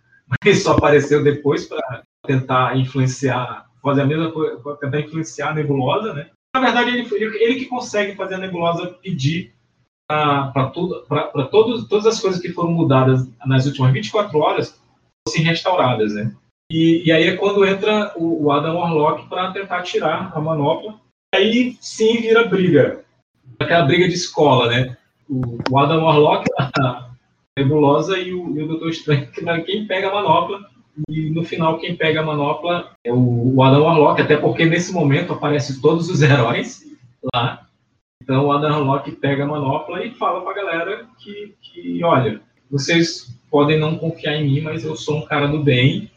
[0.44, 6.14] mas só apareceu depois para tentar influenciar, fazer a mesma coisa, tentar influenciar a nebulosa,
[6.14, 6.30] né?
[6.54, 9.54] Na verdade, ele, ele, ele que consegue fazer a nebulosa pedir
[10.06, 14.80] para todas as coisas que foram mudadas nas últimas 24 horas
[15.26, 16.34] fossem restauradas, né?
[16.70, 21.00] E, e aí é quando entra o, o Adam Warlock para tentar tirar a manopla.
[21.34, 23.04] Aí sim vira briga.
[23.58, 24.96] Aquela briga de escola, né?
[25.28, 27.10] O, o Adam Warlock, a
[27.58, 29.30] Nebulosa e o, e o Doutor Estranho,
[29.64, 30.60] quem pega a manopla.
[31.08, 34.92] E no final, quem pega a manopla é o, o Adam Warlock, até porque nesse
[34.92, 36.84] momento aparecem todos os heróis
[37.34, 37.66] lá.
[38.22, 42.40] Então o Adam Warlock pega a manopla e fala pra galera que, que olha,
[42.70, 46.10] vocês podem não confiar em mim, mas eu sou um cara do bem,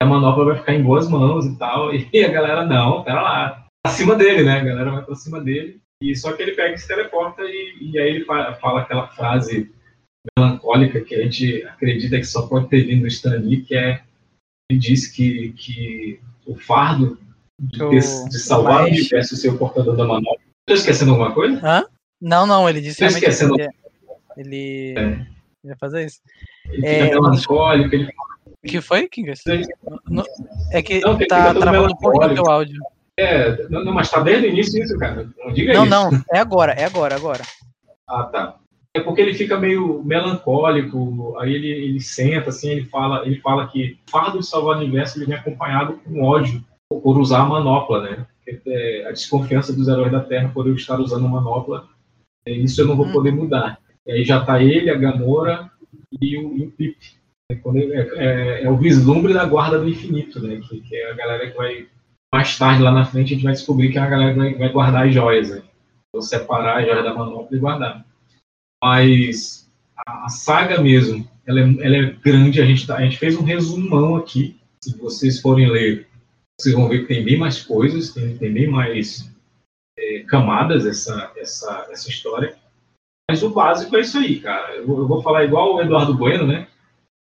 [0.00, 1.90] a manopla vai ficar em boas mãos e tal.
[2.12, 3.66] E a galera, não, pera lá.
[3.86, 4.60] Acima dele, né?
[4.60, 5.80] A galera vai pra cima dele.
[6.02, 9.08] E só que ele pega e se teleporta e, e aí ele fa- fala aquela
[9.08, 9.70] frase
[10.36, 14.02] melancólica que a gente acredita que só pode ter vindo do Stan Lee, que é
[14.70, 17.18] ele diz que, que o fardo
[17.58, 17.90] de, O-
[18.28, 20.38] de salvar o universo ser o portador da manopla.
[20.66, 21.58] Tô esquecendo alguma coisa?
[21.66, 21.84] Hã?
[22.20, 23.54] Não, não, ele disse realmente que esquecendo.
[23.58, 23.68] ele,
[24.36, 25.26] ele, ele
[25.64, 26.20] ia fazer isso.
[26.66, 28.08] Ele É, fica melancólico, ele
[28.66, 29.40] que foi, Kingas?
[30.06, 30.24] No-
[30.72, 32.82] É que Não, tá travando um pouquinho o teu áudio.
[33.16, 33.68] é.
[33.68, 35.28] Não, não, mas tá desde o início isso, cara.
[35.38, 35.90] Não diga Não, isso.
[35.90, 37.42] não, é agora, é agora, agora.
[38.06, 38.56] Ah, tá.
[38.96, 43.68] É porque ele fica meio melancólico, aí ele, ele senta, assim, ele fala, ele fala
[43.68, 47.44] que o fardo de salvar o universo ele vem acompanhado com ódio por- usar a
[47.44, 48.26] manopla, né?
[48.66, 51.86] É, a desconfiança dos heróis da Terra por eu estar usando a manopla,
[52.46, 53.12] é, isso eu não vou Hum.
[53.12, 53.78] poder mudar.
[54.06, 55.70] E aí já tá ele, a Gamora
[56.20, 56.96] e o, e o Pip.
[57.50, 60.60] É, é- é- é o vislumbre da guarda do infinito, né?
[60.66, 61.86] Que, que é a galera que vai
[62.32, 64.54] mais tarde lá na frente a gente vai descobrir que é a galera que vai,
[64.54, 65.62] vai guardar as joias, né?
[66.12, 68.04] Vou separar as joias da manopla e guardar
[68.82, 69.68] mas
[70.06, 72.60] a, saga mesmo, ela é, ela é grande.
[72.60, 74.58] A gente, tá- a gente fez um resumão aqui.
[74.82, 76.06] Se vocês forem ler,
[76.60, 79.30] vocês vão ver que tem bem mais coisas, tem, tem bem mais
[79.98, 82.56] é, camadas essa, essa, essa história.
[83.30, 84.76] Mas o básico é isso aí, cara.
[84.76, 86.68] Eu, vou- eu vou falar igual o Eduardo Bueno, né?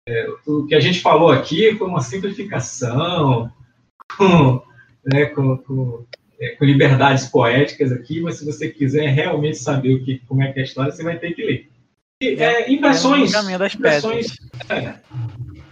[0.08, 3.49] É, o que a gente falou aqui foi uma simplificação,
[4.18, 4.62] com,
[5.06, 6.06] né, com, com,
[6.43, 10.51] é, com liberdades poéticas aqui, mas se você quiser realmente saber o que, como é
[10.51, 11.69] que é a história, você vai ter que ler.
[12.21, 13.33] E, é, impressões.
[13.33, 14.37] É caminho das impressões
[14.69, 14.95] é,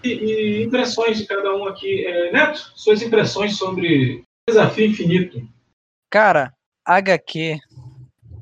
[0.04, 2.06] e, e impressões de cada um aqui.
[2.06, 5.46] É, Neto, suas impressões sobre Desafio Infinito.
[6.10, 6.54] Cara,
[6.86, 7.60] HQ,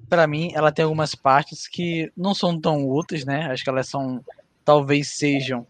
[0.07, 3.47] pra mim, ela tem algumas partes que não são tão úteis, né?
[3.51, 4.23] Acho que elas são,
[4.63, 5.65] talvez sejam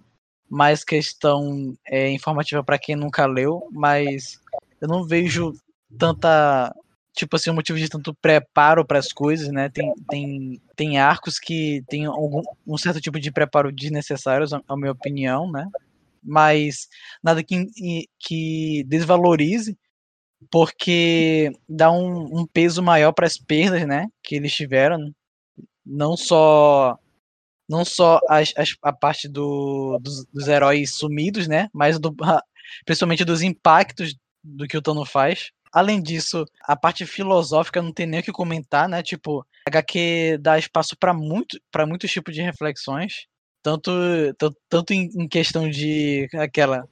[0.50, 4.42] mais questão é, informativa pra quem nunca leu, mas
[4.82, 5.54] eu não vejo
[5.98, 6.74] tanta,
[7.16, 9.70] tipo assim, um motivo de tanto preparo para as coisas, né?
[9.70, 14.92] Tem, tem, tem arcos que tem algum, um certo tipo de preparo desnecessários, na minha
[14.92, 15.68] opinião, né?
[16.24, 16.88] Mas
[17.24, 17.68] nada que,
[18.20, 19.78] que desvalorize
[20.52, 25.14] porque dá um, um peso maior para as perdas, né, que eles tiveram,
[25.86, 26.98] não só
[27.70, 32.16] não só as, as- a parte do, dos, dos heróis sumidos, né, mas do,
[32.86, 35.52] principalmente dos impactos do que o Thanos faz.
[35.72, 39.04] Além disso, a parte filosófica não tem nem o que comentar, né?
[39.04, 43.28] Tipo, HQ dá espaço para muito, para muitos tipos de reflexões.
[43.64, 43.92] tanto,
[44.70, 46.88] tanto, em questão de aquela,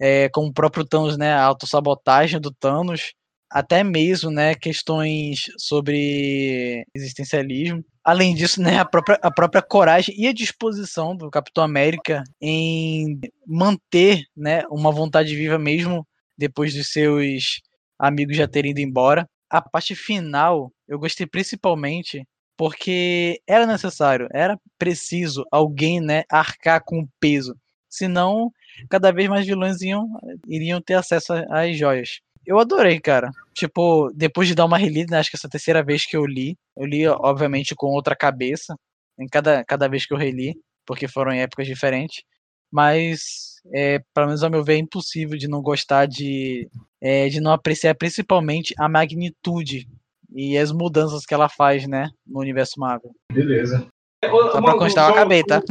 [0.00, 3.14] é, como o próprio Thanos, né, a autossabotagem do Thanos,
[3.50, 7.84] até mesmo, né, questões sobre existencialismo.
[8.04, 13.20] Além disso, né, a própria, a própria coragem e a disposição do Capitão América em
[13.46, 16.06] manter, né, uma vontade viva mesmo
[16.36, 17.60] depois dos seus
[17.98, 19.28] amigos já terem ido embora.
[19.50, 22.24] A parte final, eu gostei principalmente
[22.56, 27.56] porque era necessário, era preciso alguém, né, arcar com o peso.
[27.88, 28.50] Senão,
[28.90, 30.08] cada vez mais vilões iam,
[30.46, 32.20] iriam ter acesso às joias.
[32.44, 33.30] Eu adorei, cara.
[33.54, 36.56] Tipo, depois de dar uma relida, né, acho que essa terceira vez que eu li,
[36.76, 38.74] eu li, obviamente, com outra cabeça,
[39.18, 40.54] em cada, cada vez que eu reli,
[40.86, 42.22] porque foram em épocas diferentes.
[42.70, 46.68] Mas, é, pelo menos ao meu ver, é impossível de não gostar de,
[47.00, 49.88] é, de não apreciar principalmente a magnitude
[50.34, 53.10] e as mudanças que ela faz, né, no universo Marvel.
[53.32, 53.86] Beleza.
[54.24, 55.62] Só pra constar, eu acabei, tá?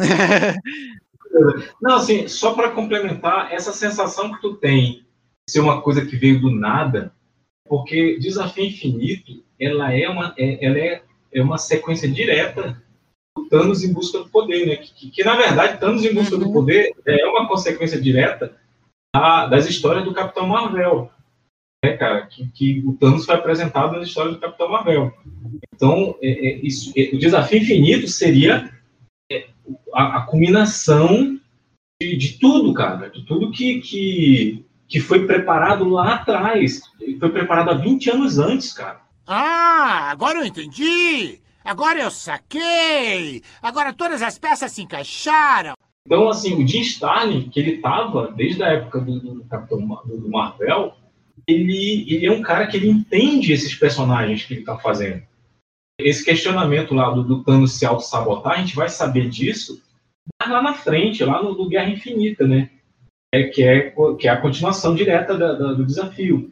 [1.81, 5.05] Não, assim, só para complementar, essa sensação que tu tem
[5.45, 7.13] de ser uma coisa que veio do nada,
[7.67, 12.81] porque Desafio Infinito, ela é uma, é, ela é, é uma sequência direta
[13.45, 14.75] Thanos em busca do poder, né?
[14.77, 16.43] Que, que, que na verdade, Thanos em busca Uhum.
[16.43, 18.55] do poder é uma consequência direta
[19.15, 21.09] da- das histórias do Capitão Marvel.
[21.83, 22.25] Né, cara?
[22.25, 25.13] Que, que o Thanos foi apresentado nas histórias do Capitão Marvel.
[25.73, 28.71] Então, é, é, isso, é, o Desafio Infinito seria
[29.31, 29.47] é,
[29.93, 31.39] a, a culminação
[32.01, 36.81] de, de tudo, cara, de tudo que, que, que foi preparado lá atrás.
[37.19, 39.01] Foi preparado há 20 anos antes, cara.
[39.25, 41.39] Ah, agora eu entendi!
[41.67, 43.43] Agora eu saquei!
[43.61, 45.73] Agora todas as peças se encaixaram!
[46.05, 50.17] Então, assim, o Jim Starlin, que ele estava desde a época do, do Capitão do,
[50.17, 50.93] do Marvel,
[51.45, 55.21] ele, ele é um cara que ele entende esses personagens que ele está fazendo.
[55.99, 59.81] Esse questionamento lá do, do Thanos se auto-sabotar, a gente vai saber disso
[60.41, 62.69] lá na frente, lá no, no Guerra Infinita, né?
[63.33, 66.49] É, que, é, que é a continuação direta da- da- do desafio.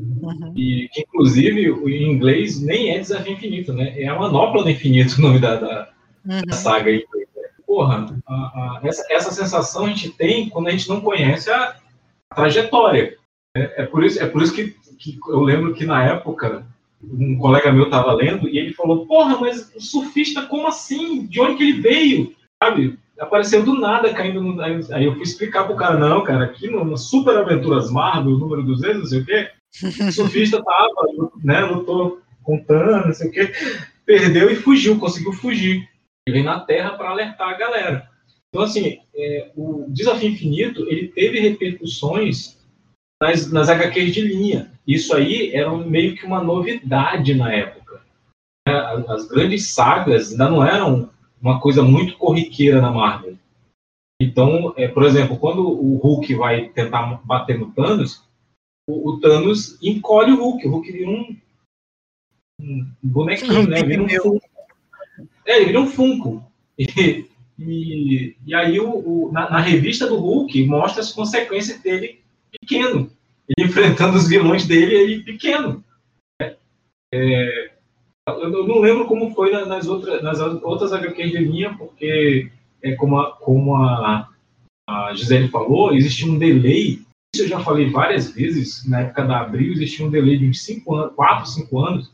[0.00, 0.52] Uhum.
[0.56, 4.00] E que, inclusive, o- em inglês nem é Desafio Infinito, né?
[4.00, 5.88] É a Manopla do Infinito o nome da, da,
[6.24, 6.42] Uhum.
[6.46, 7.04] da saga aí.
[7.66, 11.76] Porra, a- a- essa, essa sensação a gente tem quando a gente não conhece a
[12.34, 13.16] trajetória.
[13.56, 16.64] É, é por isso, é por isso que, que eu lembro que na época
[17.02, 21.26] um colega meu estava lendo e ele falou: Porra, mas o surfista, como assim?
[21.26, 22.34] De onde que ele veio?
[22.62, 22.96] Sabe?
[23.18, 24.60] Apareceu do nada caindo no.
[24.60, 28.38] Aí aí eu fui explicar pro cara: Não, cara, aqui no, no Super Aventuras Marvel,
[28.38, 29.48] número 200, não sei o quê,
[29.82, 31.08] o surfista tava,
[31.42, 33.52] né, lutou com Thanos, não sei o quê,
[34.04, 35.88] perdeu e fugiu, conseguiu fugir.
[36.26, 38.08] Ele veio na Terra para alertar a galera.
[38.48, 42.56] Então, assim, é, o Desafio Infinito, ele teve repercussões
[43.20, 44.70] nas, nas HQs de linha.
[44.86, 48.00] Isso aí era um- meio que uma novidade na época.
[48.66, 51.10] As, as grandes sagas ainda não eram
[51.40, 53.36] uma coisa muito corriqueira na Marvel.
[54.20, 58.24] Então, é, por exemplo, quando o Hulk vai tentar bater no Thanos,
[58.88, 60.66] o, o Thanos encolhe o Hulk.
[60.66, 61.36] O Hulk vira um,
[62.60, 63.82] um bonequinho, né?
[63.82, 64.08] Vira um.
[64.08, 64.40] Funko.
[65.46, 66.44] É, ele vira um Funko.
[67.56, 68.88] E, e, e aí, o,
[69.28, 72.18] o- na, na revista do Hulk, mostra as consequências dele
[72.50, 73.08] pequeno.
[73.48, 75.84] Ele enfrentando os vilões dele, ele pequeno.
[76.42, 76.56] É,
[77.14, 77.70] é,
[78.26, 82.50] eu não lembro como foi na- nas outras, nas outras HQs de linha, porque,
[82.82, 84.28] é, como, a, como a,
[84.88, 87.03] a Gisele falou, existia um delay.
[87.34, 88.88] Isso eu já falei várias vezes.
[88.88, 92.12] Na época da Abril, existia um delay de uns 5 anos, 4, 5 anos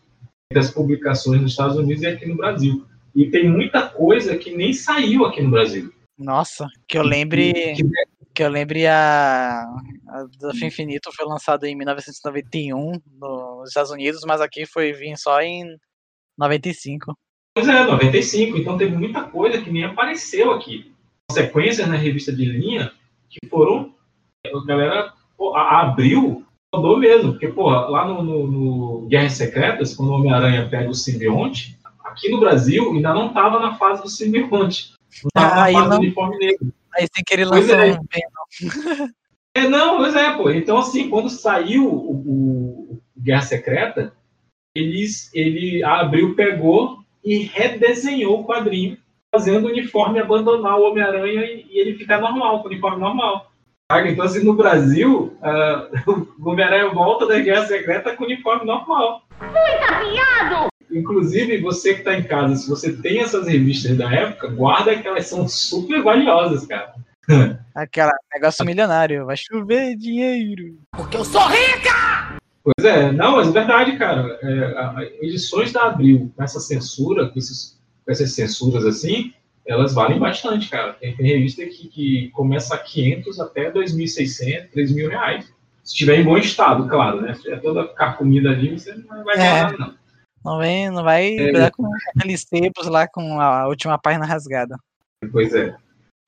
[0.51, 2.87] entre as publicações nos Estados Unidos e aqui no Brasil.
[3.15, 5.93] E tem muita coisa que nem saiu aqui no Brasil.
[6.19, 7.53] Nossa, que eu lembre.
[7.75, 7.85] Que-
[8.33, 9.63] Que eu lembre a,
[10.09, 15.41] a Desafio Infinito foi lançado em 1991 nos Estados Unidos, mas aqui foi vir só
[15.43, 15.65] em
[16.39, 17.13] 95.
[17.55, 18.57] Pois é, 95.
[18.57, 20.93] Então teve muita coisa que nem apareceu aqui.
[21.33, 22.93] Sequências na revista de linha
[23.29, 23.93] que foram.
[24.47, 25.13] A galera.
[25.37, 27.33] Pô, a a Abril rodou mesmo.
[27.33, 32.31] Porque, pô, lá no, no, no Guerras Secretas, quando o Homem-Aranha pega o simbionte, aqui
[32.31, 34.93] no Brasil ainda não estava na fase do simbionte.
[35.23, 36.73] Não estava na Ah, aí fase não- do uniforme negro.
[36.97, 37.93] Aí sem querer lançar é.
[37.93, 38.23] um bem,
[39.55, 40.49] É, não, pois é, pô.
[40.51, 44.15] Então, assim, quando saiu o, o- Guerra Secreta,
[44.75, 48.97] eles, ele a Abril pegou e redesenhou o quadrinho,
[49.35, 53.50] fazendo o uniforme abandonar o Homem-Aranha e, e ele ficar normal, com o uniforme normal.
[53.99, 55.89] Então, assim, no Brasil, ah,
[56.39, 59.23] o Homem-Aranha volta da Guerra Secreta com o uniforme normal.
[60.91, 65.07] Inclusive, você que está em casa, se você tem essas revistas da época, guarda que
[65.07, 66.95] elas são super valiosas, cara.
[67.75, 70.79] aquela negócio milionário, vai chover dinheiro.
[70.93, 72.39] Porque eu sou rica!
[72.63, 74.39] Pois é, não, mas é verdade, cara.
[74.43, 79.33] É, a- a- edições da Abril, com essa censura, com, esses- com essas censuras assim,
[79.71, 80.93] elas valem bastante, cara.
[80.95, 85.45] Tem, tem revista que, que começa a 500 até 2.600, 3.000 reais.
[85.85, 87.35] Se estiver em bom estado, claro, né?
[87.35, 89.63] Se tiver toda carcomida ali, você não vai ganhar É.
[89.63, 89.95] nada, não.
[90.45, 91.71] Não vem, não vai É.
[91.71, 94.77] com aqueles tempos lá com a última página rasgada.
[95.31, 95.75] Pois é.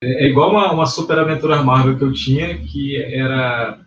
[0.02, 3.78] É é igual uma, uma super aventura Marvel que eu tinha, que era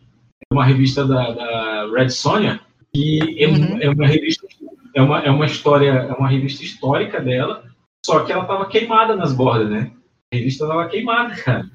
[0.51, 2.60] uma revista da, da Red Sonja,
[2.93, 3.82] que é, Uhum.
[3.82, 4.47] é uma revista,
[4.95, 7.64] é uma, é uma história, é uma revista histórica dela,
[8.06, 9.91] só que ela estava queimada nas bordas, né?
[10.32, 11.66] A revista estava queimada, cara.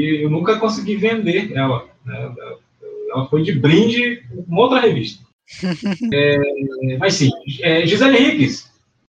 [0.00, 1.86] E eu nunca consegui vender ela.
[2.06, 2.34] né?
[3.10, 5.22] Ela foi de brinde com outra revista.
[6.12, 7.30] É, mas sim,
[7.62, 8.70] é, Gisele Henriques,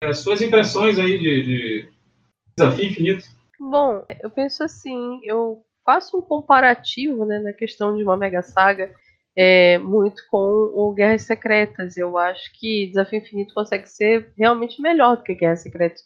[0.02, 1.88] as suas impressões aí de, de
[2.56, 3.24] Desafio Infinito.
[3.58, 8.92] Bom, eu penso assim, eu faço um comparativo né, na questão de uma mega saga
[9.36, 11.96] é, muito com o Guerras Secretas.
[11.96, 16.02] Eu acho que Desafio Infinito consegue ser realmente melhor do que Guerras Secretas.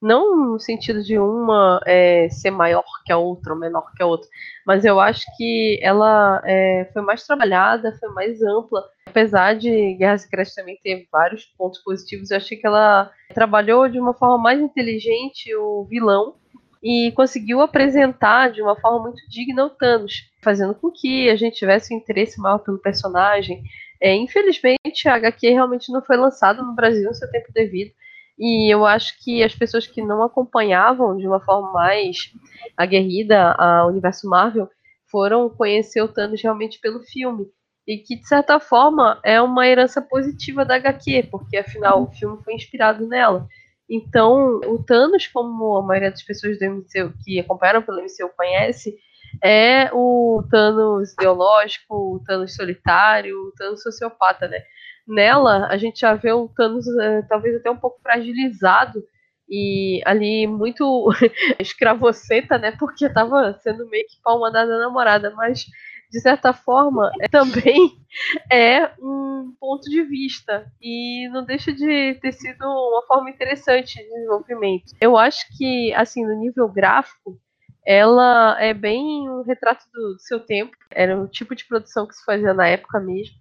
[0.00, 4.06] Não no sentido de uma é, ser maior que a outra ou menor que a
[4.06, 4.28] outra,
[4.64, 8.84] mas eu acho que ela é, foi mais trabalhada, foi mais ampla.
[9.06, 13.98] Apesar de Guerras Secretas também ter vários pontos positivos, eu achei que ela trabalhou de
[13.98, 16.36] uma forma mais inteligente o vilão
[16.82, 21.56] e conseguiu apresentar de uma forma muito digna o Thanos, fazendo com que a gente
[21.56, 23.62] tivesse um interesse maior pelo personagem.
[24.00, 27.90] É, infelizmente, a HQ realmente não foi lançada no Brasil no seu tempo devido,
[28.38, 32.32] e eu acho que as pessoas que não acompanhavam de uma forma mais
[32.76, 34.68] aguerrida a universo Marvel
[35.10, 37.46] foram conhecer o Thanos realmente pelo filme.
[37.86, 42.38] E que, de certa forma, é uma herança positiva da HQ, porque afinal o filme
[42.44, 43.48] foi inspirado nela.
[43.88, 48.94] Então, o Thanos, como a maioria das pessoas do MCU que acompanharam pelo MCU conhece,
[49.42, 54.62] é o Thanos ideológico, o Thanos solitário, o Thanos sociopata, né?
[55.08, 59.02] Nela, a gente já vê o Thanos eh, talvez até um pouco fragilizado
[59.48, 61.08] e ali muito
[61.58, 62.72] escravoceta, né?
[62.72, 65.64] Porque tava sendo meio que mandada da namorada, mas
[66.10, 67.98] de certa forma é, também
[68.50, 74.04] é um ponto de vista e não deixa de ter sido uma forma interessante de
[74.04, 74.94] desenvolvimento.
[75.00, 77.38] Eu acho que, assim, no nível gráfico,
[77.86, 80.76] ela é bem um retrato do seu tempo.
[80.90, 83.34] Era o tipo de produção que se fazia na época mesmo.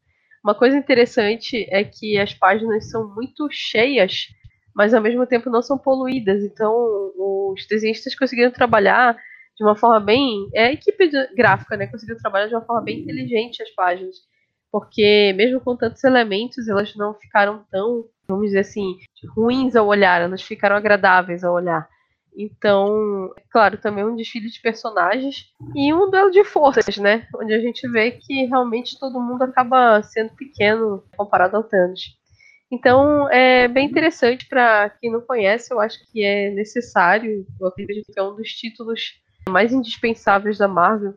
[0.48, 4.28] Uma coisa interessante é que as páginas são muito cheias,
[4.74, 6.42] mas ao mesmo tempo não são poluídas.
[6.42, 6.74] Então,
[7.52, 9.14] os desenhistas conseguiram trabalhar
[9.58, 10.48] de uma forma bem.
[10.56, 11.88] É a equipe gráfica, né?
[11.88, 14.16] Conseguiu trabalhar de uma forma bem inteligente as páginas.
[14.72, 18.96] Porque, mesmo com tantos elementos, elas não ficaram tão, vamos dizer assim,
[19.36, 21.90] ruins ao olhar, elas ficaram agradáveis ao olhar.
[22.38, 27.28] Então, claro, também um desfile de personagens e um duelo de forças, né?
[27.36, 32.16] Onde a gente vê que realmente todo mundo acaba sendo pequeno comparado ao Thanos.
[32.72, 38.12] Então, é bem interessante para quem não conhece, eu acho que é necessário, eu acredito
[38.14, 39.14] que é um dos títulos
[39.50, 41.16] mais indispensáveis da Marvel.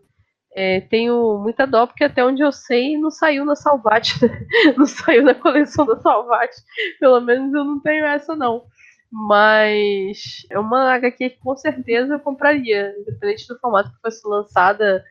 [0.53, 4.14] É, tenho muita dó, porque até onde eu sei, não saiu na Salvat,
[4.77, 6.51] não saiu na coleção da Salvat.
[6.99, 8.64] Pelo menos eu não tenho essa, não.
[9.11, 15.05] Mas é uma HQ que com certeza eu compraria, independente do formato que fosse lançada,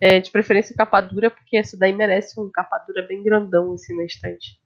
[0.00, 3.96] é, de preferência capa dura, porque essa daí merece um capa dura bem grandão assim
[3.96, 4.58] na estante.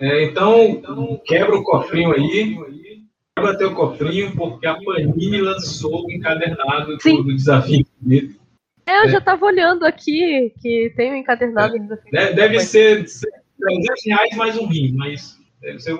[0.00, 0.82] É, então,
[1.24, 2.56] quebra o cofrinho aí.
[3.36, 7.22] Quebra teu cofrinho, porque a Panini lançou o encadernado do, Sim.
[7.22, 8.40] do Desafio Infinito.
[8.86, 12.00] É, eu já tava olhando aqui que tem um encadernado ainda.
[12.10, 15.38] Deve, deve ser 300 reais mais um rim, mas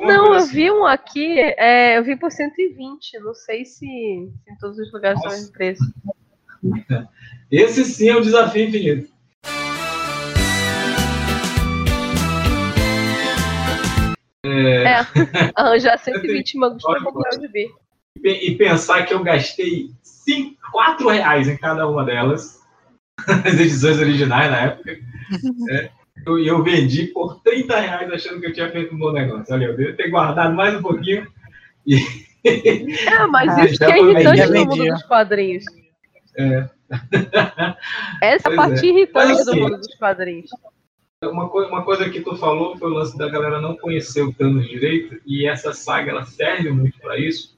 [0.00, 0.52] Não, eu assim.
[0.54, 3.18] vi um aqui, é, eu vi por 120.
[3.20, 5.48] Não sei se, se em todos os lugares são Nossa.
[5.48, 5.84] em preço.
[7.50, 9.12] Esse sim é o Desafio Infinito.
[14.44, 14.96] É,
[15.54, 17.68] arranjar 120 mangos pra comprar o gibi.
[18.16, 22.60] E pe- E pensar que eu gastei 5, 4 reais em cada uma delas,
[23.46, 24.98] as edições originais na época.
[25.70, 25.90] É.
[26.27, 29.53] Eu- E eu, vendi por 30 reais achando que eu tinha feito um bom negócio.
[29.55, 31.27] Olha, eu devo ter guardado mais um pouquinho.
[32.45, 35.64] É, mas Ah, isso que é irritante no mundo dos quadrinhos.
[36.37, 36.68] É.
[38.23, 38.89] Essa é a Pois parte é.
[38.91, 40.51] irritante Mas, do assim, mundo dos quadrinhos.
[41.25, 44.68] Uma, uma coisa que tu falou foi o lance da galera não conhecer o Thanos
[44.68, 47.57] direito, e essa saga ela serve muito para isso,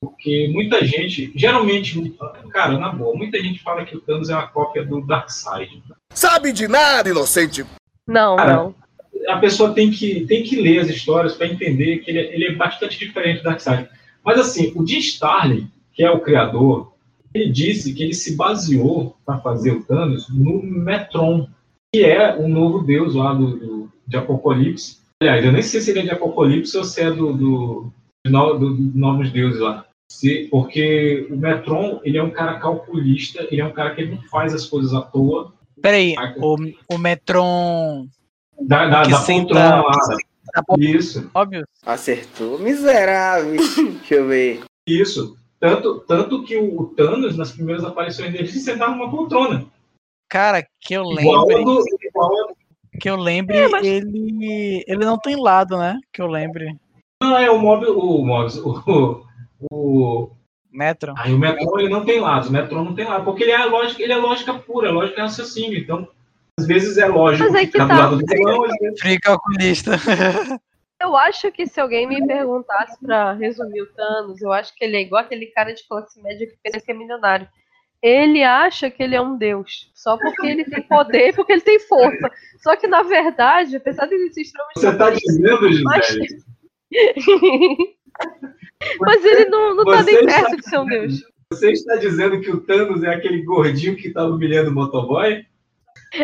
[0.00, 2.12] porque muita gente, geralmente,
[2.50, 5.80] cara, na boa, muita gente fala que o Thanos é uma cópia do Darkseid.
[6.12, 7.64] Sabe de nada, inocente.
[8.06, 8.74] Não, Cara, não.
[9.28, 12.44] A pessoa tem que, tem que ler as histórias para entender que ele, é- ele
[12.46, 13.88] é bastante diferente do Darkseid.
[14.24, 16.92] Mas assim, o Jim Starlin, que é o criador,
[17.32, 21.48] ele disse que ele se baseou para fazer o Thanos no Metron,
[21.94, 24.98] que é o novo deus lá do, do- de Apocalipse.
[25.22, 27.92] Aliás, eu nem sei se ele é de Apocalipse ou se é do, do,
[28.26, 29.86] do- do Novos Deuses lá.
[30.10, 34.20] Se, porque o Metron, ele é um cara calculista, ele é um cara que não
[34.24, 35.52] faz as coisas à toa.
[35.84, 36.56] Peraí, o,
[36.94, 38.06] o Metron.
[38.58, 40.62] Da, da, que da senta- poltrona lá.
[40.66, 41.66] bom, Isso, óbvio.
[41.84, 43.54] Acertou, miserável.
[44.00, 44.62] Deixa eu ver.
[44.88, 45.36] isso.
[45.60, 49.66] Tanto, tanto que o, Thanos, nas primeiras aparições dele, ele sentava numa poltrona.
[50.30, 51.84] Cara, que eu a do,
[52.98, 55.98] que eu lembre, É, mas- ele, ele não tem lado, né?
[56.12, 56.74] Que eu lembre.
[57.22, 59.22] não, é o Mob, o Mobius, o,
[59.70, 60.30] o,
[60.74, 61.14] Metron.
[61.16, 63.56] Aí o Metron ele não tem lados, o Metron não tem lado, porque ele é
[63.56, 65.78] a lógica, ele é lógica pura, lógica é raciocínio.
[65.78, 66.08] Então,
[66.58, 67.94] às vezes é lógico Mas é que ficar tá.
[67.94, 69.92] do lado do vilão, às vezes calculista.
[71.00, 74.96] Eu acho que se alguém me perguntasse pra resumir o Thanos, eu acho que ele
[74.96, 77.46] é igual aquele cara de classe média que pensa que é milionário.
[78.00, 81.60] Ele acha que ele é um deus, só porque ele tem poder e porque ele
[81.60, 82.30] tem força.
[82.58, 86.16] Só que, na verdade, apesar de ele ser extremamente você está dizendo, Gisele, Mas
[89.24, 91.22] ele não, não tá Você nem está perto de ser um deus.
[91.52, 95.44] você está dizendo que o Thanos é aquele gordinho que está humilhando o motoboy?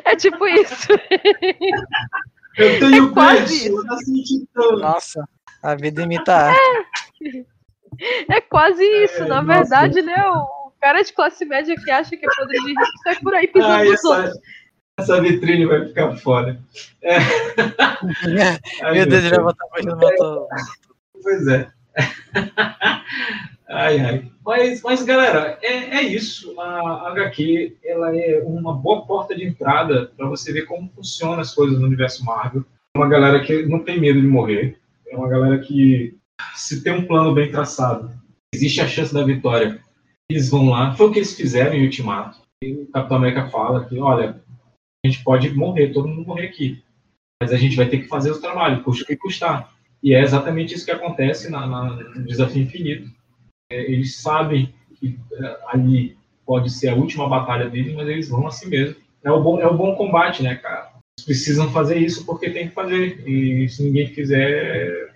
[0.05, 0.89] É tipo isso.
[2.57, 3.85] Eu tenho É quase isso.
[4.25, 4.77] titã.
[4.77, 5.25] Nossa,
[5.63, 7.47] a vida imita a arte.
[8.31, 9.21] É quase isso.
[9.27, 9.61] Na nossa.
[9.61, 12.83] verdade, ele é o cara de classe média que acha que é poder de rico
[13.05, 14.39] sai por aí pisando Ai, nos outros.
[14.99, 16.61] essa, vitrine vai ficar foda.
[17.03, 17.17] É.
[18.83, 20.47] Ai, Meu Deus, ele vai botar a página do motor.
[21.23, 21.71] Pois é.
[23.69, 24.31] ai, ai.
[24.45, 26.59] Mas, mas galera, é, é isso.
[26.61, 31.55] A HQ ela é uma boa porta de entrada para você ver como funcionam as
[31.55, 32.65] coisas no universo Marvel.
[32.95, 34.79] É uma galera que não tem medo de morrer.
[35.09, 36.17] É uma galera que,
[36.55, 38.11] se tem um plano bem traçado,
[38.55, 39.81] existe a chance da vitória.
[40.31, 40.95] Eles vão lá.
[40.95, 42.41] Foi o que eles fizeram em Ultimato.
[42.63, 44.41] E o Capitão América fala que, olha,
[45.05, 46.83] a gente pode morrer, todo mundo morrer aqui.
[47.43, 49.73] Mas a gente vai ter que fazer o trabalho, custa o que custar.
[50.03, 53.11] E é exatamente isso que acontece na, na- no Desafio Infinito.
[53.71, 58.47] É, eles sabem que é, ali pode ser a última batalha deles, mas eles vão
[58.47, 58.97] assim mesmo.
[59.23, 60.91] É o bom, é o bom combate, né, cara?
[61.19, 63.27] Eles precisam fazer isso porque tem que fazer.
[63.29, 65.11] E se ninguém fizer, é,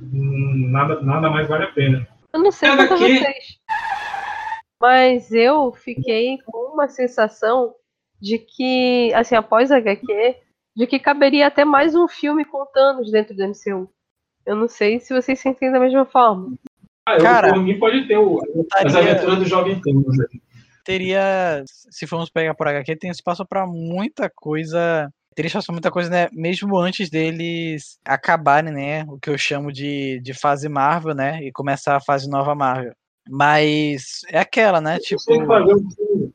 [0.00, 2.08] nada, nada mais vale a pena.
[2.32, 3.44] Eu não sei quanto a que- vocês.
[4.80, 7.74] Mas eu fiquei com uma sensação
[8.20, 10.36] de que, assim, após a HQ,
[10.76, 13.90] de que caberia até mais um filme com Thanos dentro do MCU.
[14.46, 16.54] Eu não sei se vocês sentem da mesma forma.
[17.06, 18.40] Ah, eu, Cara, por mim pode ter o,
[18.74, 20.16] as Estaria- aventuras do Jovem Thanos.
[20.84, 25.10] teria, se formos pegar por HQ, tem espaço pra muita coisa.
[25.34, 26.28] Teria espaço pra muita coisa, né?
[26.32, 29.04] Mesmo antes deles acabarem, né?
[29.08, 31.40] O que eu chamo de, de fase Marvel, né?
[31.42, 32.92] E começar a fase nova Marvel.
[33.28, 34.98] Mas é aquela, né?
[34.98, 35.14] Tipo.
[35.14, 36.32] Eles têm que fazer um filme.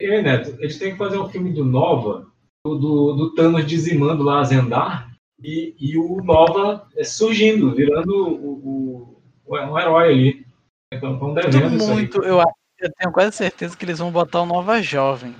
[0.00, 2.26] É, Neto, eles têm que fazer um filme do Nova,
[2.66, 5.09] do, do, do Thanos dizimando lá a Zendar,
[5.42, 10.46] e, e o Nova é, surgindo, virando o, o, o- um herói ali.
[10.92, 14.82] Então estão Muito, eu, acho- eu tenho quase certeza que eles vão botar o Nova
[14.82, 15.34] Jovem.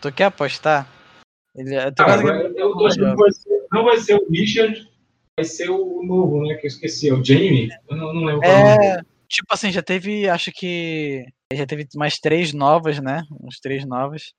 [0.00, 0.88] Tu quer apostar?
[1.54, 4.28] Ele, eu tenho Cara, quase eu tô achando que vai ser- não vai ser o
[4.30, 4.88] Richard,
[5.38, 6.54] vai ser o novo, né?
[6.56, 7.68] Que eu esqueci, é o Jamie.
[7.88, 8.96] Eu não, não lembro é.
[8.98, 13.22] É, tipo assim, já teve, acho que já teve mais três novas, né?
[13.40, 14.32] Uns três novas.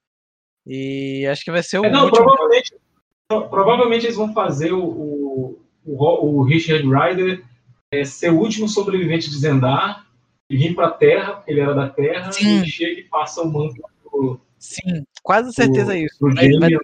[0.65, 2.25] E acho que vai ser o É, não, último.
[2.25, 2.79] provavelmente, pro-
[3.27, 7.43] provavelmente eles vão fazer o, o, o, Richard Rider
[7.91, 10.05] é, ser o último sobrevivente de Zendar
[10.49, 12.61] e vir para a Terra, porque ele era da Terra, Sim.
[12.61, 16.17] e chega e passa o manto pro, Sim, quase certeza pro, isso.
[16.19, 16.77] pro Vai, vai, né?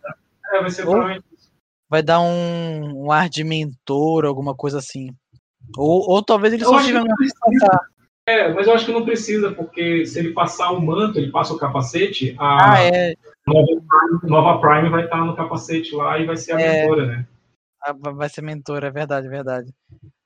[0.53, 0.85] É, vai ser
[1.89, 5.15] vai dar um, um ar de mentor, alguma coisa assim.
[5.77, 7.92] Ou, ou talvez ele Eu só acho que.
[8.25, 11.53] É, mas eu acho que não precisa, porque se ele passar o manto, ele passa
[11.53, 13.15] o capacete, a Ah, é.
[13.45, 16.81] nova, Prime, nova Prime vai estar no capacete lá e vai ser a É.
[16.83, 17.27] mentora, né?
[17.99, 19.73] Va- Vai ser mentor, é verdade, é verdade.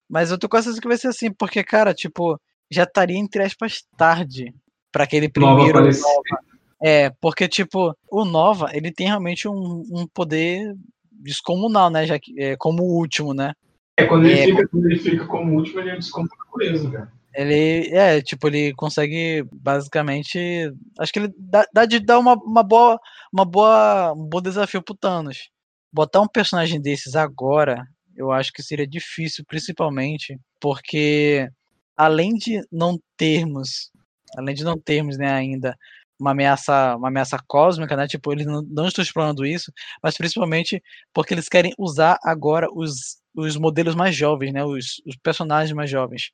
[0.08, 2.40] Mas eu tô com certeza que vai ser assim, porque, cara, tipo,
[2.70, 4.54] já estaria, entre aspas, tarde
[4.92, 6.02] pra aquele Nova primeiro aparecer.
[6.04, 6.48] Nova.
[6.80, 10.72] É, porque, tipo, o Nova, ele tem realmente um, um poder
[11.12, 12.06] descomunal, né?
[12.06, 13.54] Já que, é, como o último, né?
[13.98, 17.12] É, quando ele, É, fica, quando ele fica como último, ele é descompromisso, cara.
[17.34, 22.64] Ele, é, tipo, ele consegue, basicamente, acho que ele dá, dá de dar uma, uma
[22.64, 23.00] boa,
[23.32, 25.50] uma boa, um bom desafio pro Thanos.
[25.94, 31.48] Botar um personagem desses agora, eu acho que seria difícil, principalmente, porque
[31.96, 33.92] além de não termos,
[34.38, 35.76] além de não termos, né, ainda
[36.20, 39.72] uma ameaça, uma ameaça cósmica, né, tipo, eles não, não estão explorando isso,
[40.02, 40.82] mas principalmente
[41.14, 45.90] porque eles querem usar agora os, os modelos mais jovens, né, os, os personagens mais
[45.90, 46.32] jovens.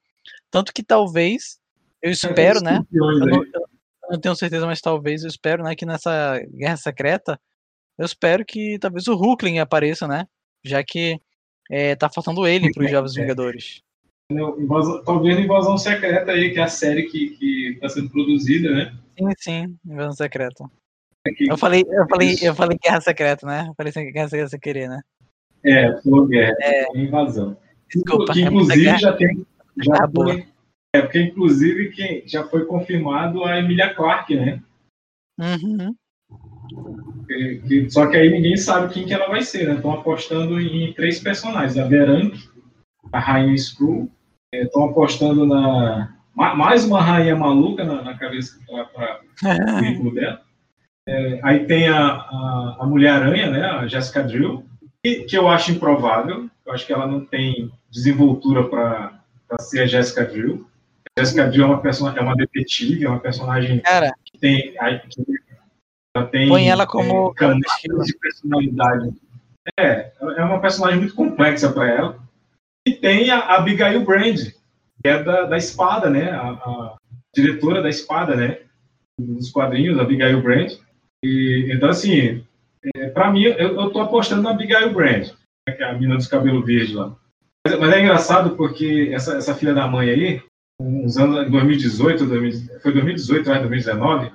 [0.51, 1.57] Tanto que talvez,
[2.01, 3.61] eu espero, né, eu não, eu
[4.11, 7.39] não tenho certeza, mas talvez eu espero, né, que nessa Guerra Secreta,
[7.97, 10.25] eu espero que talvez o Hulkling apareça, né?
[10.65, 11.19] Já que
[11.69, 13.21] é, tá faltando ele para os Jovens É.
[13.21, 13.81] Vingadores.
[14.31, 18.97] Invasão, talvez Invasão Secreta aí, que é a série que está sendo produzida, né?
[19.17, 20.65] Sim, sim, invasão secreta.
[21.27, 23.65] É que- Eu falei, eu falei, eu falei guerra secreta, né?
[23.69, 25.01] Eu falei sem guerra secreta sem querer, né?
[25.65, 27.55] É, falou guerra, é invasão.
[27.93, 28.97] Desculpa, que é inclusive guerra.
[28.97, 29.45] já tem.
[29.81, 30.45] Já foi,
[30.95, 34.61] é, porque inclusive quem já foi confirmado a Emilia Clarke, né?
[35.39, 35.95] Uhum.
[37.27, 39.75] Que- que- só que aí ninguém sabe quem que ela vai ser, né?
[39.75, 42.37] Estão apostando em três personagens: a Berank,
[43.11, 44.09] a Rainha Screw,
[44.53, 46.15] estão apostando na.
[46.35, 50.41] ma- Mais uma rainha maluca na, na cabeça para o currículo dela.
[51.07, 53.65] É, aí tem a, a, a Mulher-Aranha, né?
[53.65, 54.63] A Jessica Drill,
[55.03, 56.49] que, que eu acho improvável.
[56.65, 59.19] Eu acho que ela não tem desenvoltura para
[59.59, 60.67] ser a Jessica Drill.
[61.15, 64.71] A Jessica Drill é uma, persona, é uma detetive, é uma personagem Cara, que tem.
[64.71, 65.23] que
[66.15, 67.53] ela tem põe ela como é,
[68.03, 69.13] de personalidade.
[69.79, 72.19] É, é uma personagem muito complexa para ela.
[72.85, 76.29] E tem a Abigail Brand, que é da, da espada, né?
[76.31, 76.95] A, a
[77.33, 78.59] diretora da espada, né?
[79.19, 80.73] Dos quadrinhos, a Abigail Brand.
[81.23, 82.45] E, então, assim,
[82.95, 85.29] é, para mim, eu, eu tô apostando na Abigail Brand,
[85.67, 87.15] né, que é a menina dos cabelos verdes lá.
[87.65, 90.41] Mas, mas é engraçado porque essa, essa filha da mãe aí,
[90.79, 92.51] uns anos, em 2018, 2000
[92.81, 94.31] foi 2018, né, 2019,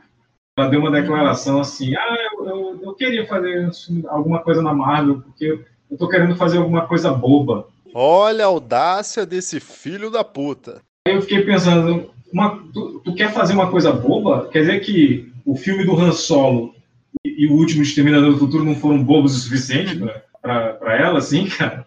[0.59, 3.71] ela deu uma declaração assim, ah, eu, eu, eu queria fazer
[4.09, 5.61] alguma coisa na Marvel, porque
[5.91, 7.69] eu tô querendo fazer alguma coisa boba.
[7.95, 10.81] Olha a audácia desse filho da puta.
[11.07, 14.49] Aí eu fiquei pensando, uma, tu, tu quer fazer uma coisa boba?
[14.49, 16.75] Quer dizer que o filme do Han Solo
[17.25, 20.97] e, e o último Exterminador do Futuro não foram bobos o suficiente pra, pra, pra
[20.97, 21.87] ela, assim, cara?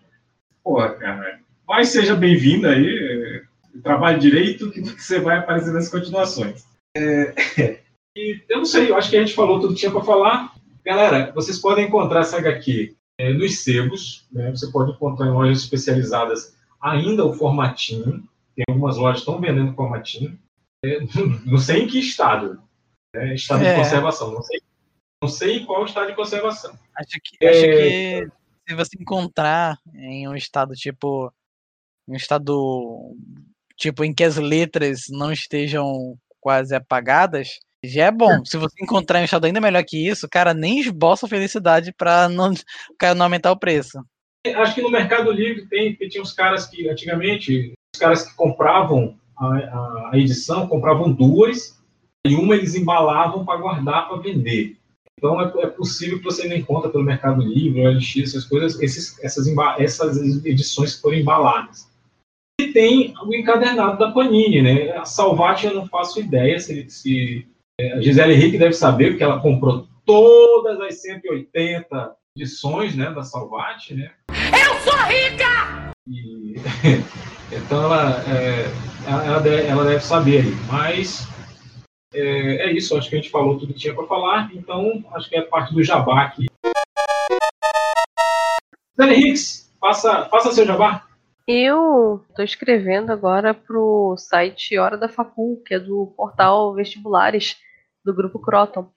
[0.64, 1.39] Porra, cara.
[1.68, 6.66] Mas seja bem-vinda aí, é, trabalhe direito que você vai aparecer nas continuações.
[6.95, 7.34] É,
[8.16, 10.53] e eu não sei, eu acho que a gente falou tudo que tinha pra falar.
[10.86, 14.49] Galera, vocês podem encontrar essa HQ é, nos sebos, né?
[14.51, 18.24] Você pode encontrar em lojas especializadas ainda o formatinho.
[18.55, 20.38] Tem algumas lojas que estão vendendo formatinho.
[20.84, 20.99] É,
[21.45, 22.62] não sei em que estado.
[23.16, 23.34] né?
[23.36, 23.74] Estado É.
[23.74, 24.32] de conservação.
[24.34, 24.62] Não sei,
[25.24, 26.78] não sei em qual estado de conservação.
[26.97, 28.22] Acho que, acho É.
[28.26, 28.32] que
[28.72, 31.32] se você encontrar em um estado tipo.
[32.07, 33.15] Um estado
[33.78, 38.43] tipo em que as letras não estejam quase apagadas, já é bom.
[38.45, 42.28] Se você encontrar em um estado ainda melhor que isso, cara, nem esboça felicidade pra
[42.30, 42.51] não,
[42.99, 43.99] cara, não aumentar o preço.
[44.55, 48.36] Acho que no Mercado Livre tem, porque tinha uns caras que, antigamente, os caras que
[48.36, 51.80] compravam a, a- a edição, compravam duas,
[52.26, 54.78] e uma eles embalavam para guardar para vender.
[55.22, 59.24] Então é, é possível que você não encontre pelo Mercado Livre, OLX, essas coisas, esses,
[59.24, 59.45] essas,
[59.78, 61.88] essas edições que foram embaladas.
[62.59, 64.97] E tem o encadernado da Panini, né?
[64.97, 67.47] A Salvati eu não faço ideia se, se
[67.80, 73.24] é, a Gisele Henrique deve saber, porque ela comprou todas as 180 edições né, da
[73.24, 74.11] Salvati, né?
[74.30, 75.93] Eu sou rica!
[76.07, 76.55] E,
[77.55, 78.65] então ela, é,
[79.07, 80.55] ela, ela deve, ela deve saber aí.
[80.67, 81.28] Mas
[82.14, 85.30] é, é isso, acho que a gente falou tudo que tinha para falar, então acho
[85.30, 86.47] que é parte do jabá aqui.
[88.95, 91.07] Dani Hicks, faça, faça seu jabá.
[91.47, 97.57] Eu estou escrevendo agora pro site Hora da Facul, que é do portal Vestibulares
[98.05, 98.89] do Grupo Croton.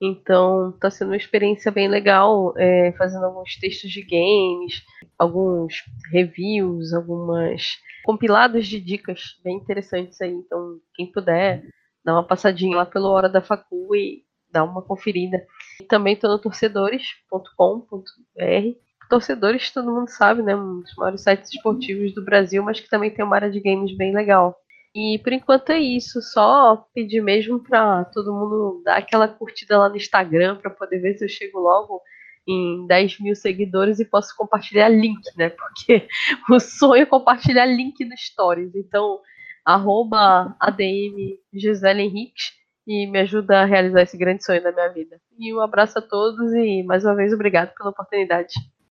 [0.00, 4.82] Então, está sendo uma experiência bem legal, é, fazendo alguns textos de games,
[5.18, 10.32] alguns reviews, algumas compilados de dicas bem interessantes aí.
[10.32, 11.62] Então, quem puder,
[12.06, 15.44] dá uma passadinha lá pelo Hora da Facul e dá uma conferida.
[15.80, 20.56] E também estou no torcedores.com.br torcedores, todo mundo sabe, né?
[20.56, 23.96] Um dos maiores sites esportivos do Brasil, mas que também tem uma área de games
[23.96, 24.56] bem legal.
[24.94, 29.88] E por enquanto é isso, só pedir mesmo para todo mundo dar aquela curtida lá
[29.88, 32.00] no Instagram para poder ver se eu chego logo
[32.48, 35.50] em 10 mil seguidores e posso compartilhar link, né?
[35.50, 36.08] Porque
[36.50, 38.74] o sonho é compartilhar link no Stories.
[38.74, 39.20] Então,
[39.66, 42.52] arroba ADM Gisele Henriques
[42.86, 45.20] e me ajuda a realizar esse grande sonho da minha vida.
[45.36, 48.54] E um abraço a todos e mais uma vez obrigado pela oportunidade.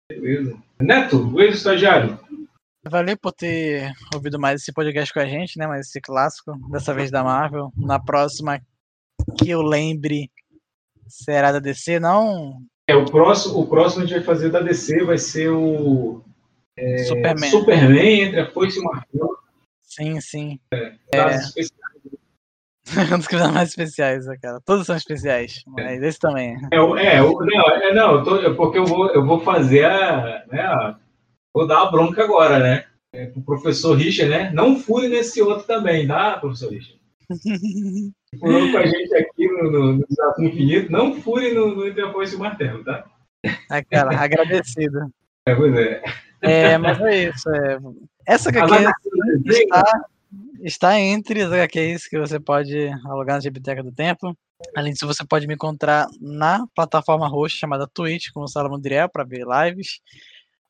[0.08, 0.56] Beleza.
[0.80, 2.18] Neto, o ex-estagiário.
[2.88, 5.66] Valeu por ter ouvido mais esse podcast com a gente, né?
[5.66, 7.70] Mais esse clássico, dessa vez da Marvel.
[7.76, 8.60] Na próxima,
[9.36, 10.30] que eu lembre,
[11.06, 12.56] será da DC, não?
[12.88, 16.22] É, o próximo, o próximo a gente vai fazer da DC vai ser o
[16.76, 17.50] é, Superman.
[17.50, 19.39] Superman entre a Foice e o Martelo.
[19.90, 20.60] Sim, sim.
[21.12, 21.80] Dados especiais.
[23.12, 24.60] um dos criadores mais especiais, né, cara.
[24.64, 26.56] Todos são especiais, mas esse também.
[26.72, 29.40] É, o- é, o- não, é, não eu tô, é porque eu vou, eu vou
[29.40, 30.96] fazer a, né, a-
[31.52, 32.84] Vou dar a bronca agora, né?
[33.12, 34.52] É, pro professor Richard, né?
[34.52, 37.00] Não fure nesse outro também, tá, professor Richard?
[38.38, 40.92] Furou com a gente aqui no, no, no Desafio Infinito.
[40.92, 43.04] Não fure no, no Foice e o Martelo, tá?
[43.68, 45.12] Ah, cara, agradecido.
[45.44, 46.00] É, pois é.
[46.42, 47.48] É, mas é isso.
[47.50, 47.78] É...
[48.26, 49.82] Essa HQ, HQs está,
[50.62, 54.36] está entre as HQs que você pode alugar na Biblioteca do Tempo.
[54.76, 59.08] Além disso, você pode me encontrar na plataforma roxa chamada Twitch com o Salomão Driel
[59.08, 60.00] para ver lives.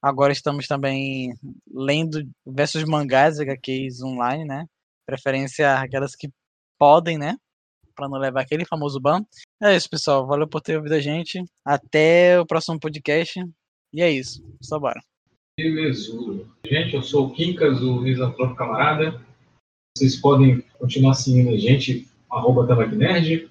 [0.03, 1.35] Agora estamos também
[1.71, 4.65] lendo diversos mangás HQs online, né?
[5.05, 6.31] Preferência aquelas que
[6.79, 7.37] podem, né?
[7.95, 9.23] Para não levar aquele famoso ban.
[9.63, 10.27] É isso, pessoal.
[10.27, 11.45] Valeu por ter ouvido a gente.
[11.65, 13.45] Até o próximo podcast.
[13.93, 14.43] E é isso.
[14.63, 15.10] Só bora.
[15.62, 16.11] Beleza.
[16.66, 19.20] Gente, eu sou o Quincas, o Misantropo Camarada.
[19.95, 23.51] Vocês podem continuar seguindo a gente, arroba Nerd,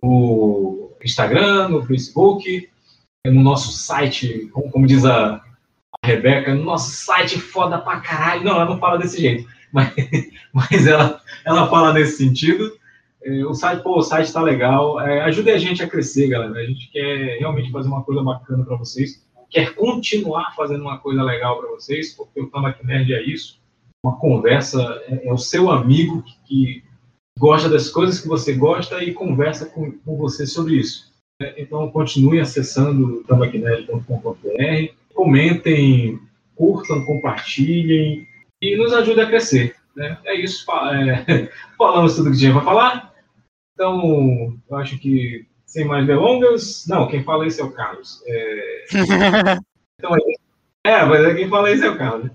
[0.00, 2.70] no Instagram, no Facebook,
[3.26, 5.42] no nosso site, como, como diz a,
[6.00, 8.44] a Rebeca, no nosso site foda pra caralho.
[8.44, 9.92] Não, ela não fala desse jeito, mas,
[10.52, 12.72] mas ela, ela fala nesse sentido.
[13.24, 15.00] É, o site, pô, o site tá legal.
[15.00, 16.60] É, ajude a gente a crescer, galera.
[16.60, 21.22] A gente quer realmente fazer uma coisa bacana para vocês quer continuar fazendo uma coisa
[21.22, 23.58] legal para vocês, porque o Tambaq Nerd é isso,
[24.04, 26.84] uma conversa, é, é o seu amigo que, que,
[27.38, 31.12] gosta das coisas que você gosta e conversa com, com você sobre isso.
[31.40, 36.18] É, então, continue acessando tambaqnerd.com.br, comentem,
[36.56, 38.26] curtam, compartilhem
[38.60, 39.76] e nos ajude a crescer.
[39.94, 40.18] Né?
[40.24, 41.48] É isso, é,
[41.78, 43.14] falamos tudo que tinha para falar.
[43.74, 48.22] Então, eu acho que sem mais delongas, não, quem fala isso é o Carlos.
[48.26, 48.84] É...
[50.00, 50.40] então é isso.
[50.82, 52.30] É, mas é quem fala isso é o Carlos.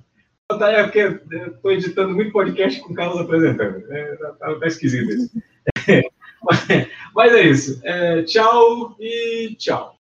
[0.52, 3.92] Então, é porque eu estou editando muito podcast com o Carlos apresentando.
[3.92, 5.32] É, tá, tá, tá esquisito isso.
[6.44, 7.82] mas, mas, é isso.
[7.84, 9.96] É, tchau e tchau.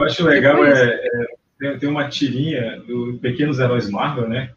[0.00, 4.52] Eu acho legal é, é tem, tem uma tirinha do Pequenos Heróis Marvel, né?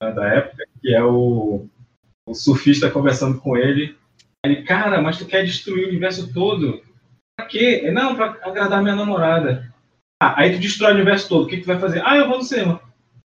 [0.00, 1.66] Da época, que é o,
[2.26, 3.96] o surfista conversando com ele.
[4.44, 6.82] Ele, cara, mas tu quer destruir o universo todo?
[7.36, 7.90] Pra quê?
[7.90, 9.72] Não, pra agradar minha namorada.
[10.22, 11.44] Ah, aí tu destrói o universo todo.
[11.44, 12.02] O que tu vai fazer?
[12.04, 12.80] Ah, eu vou no cinema.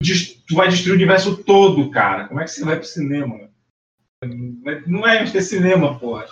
[0.01, 2.27] Tu vai destruir o universo todo, cara.
[2.27, 3.49] Como é que você vai pro cinema?
[4.87, 6.25] Não é ter cinema, porra.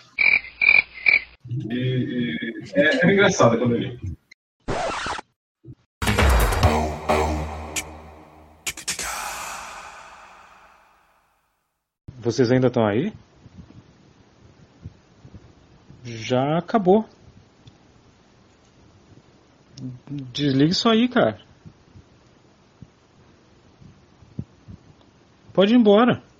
[1.70, 2.38] E, e,
[2.74, 4.00] é, é engraçado quando eu li.
[12.22, 13.12] Vocês ainda estão aí?
[16.04, 17.04] Já acabou.
[20.32, 21.42] Desligue isso aí, cara.
[25.52, 26.31] Pode ir embora.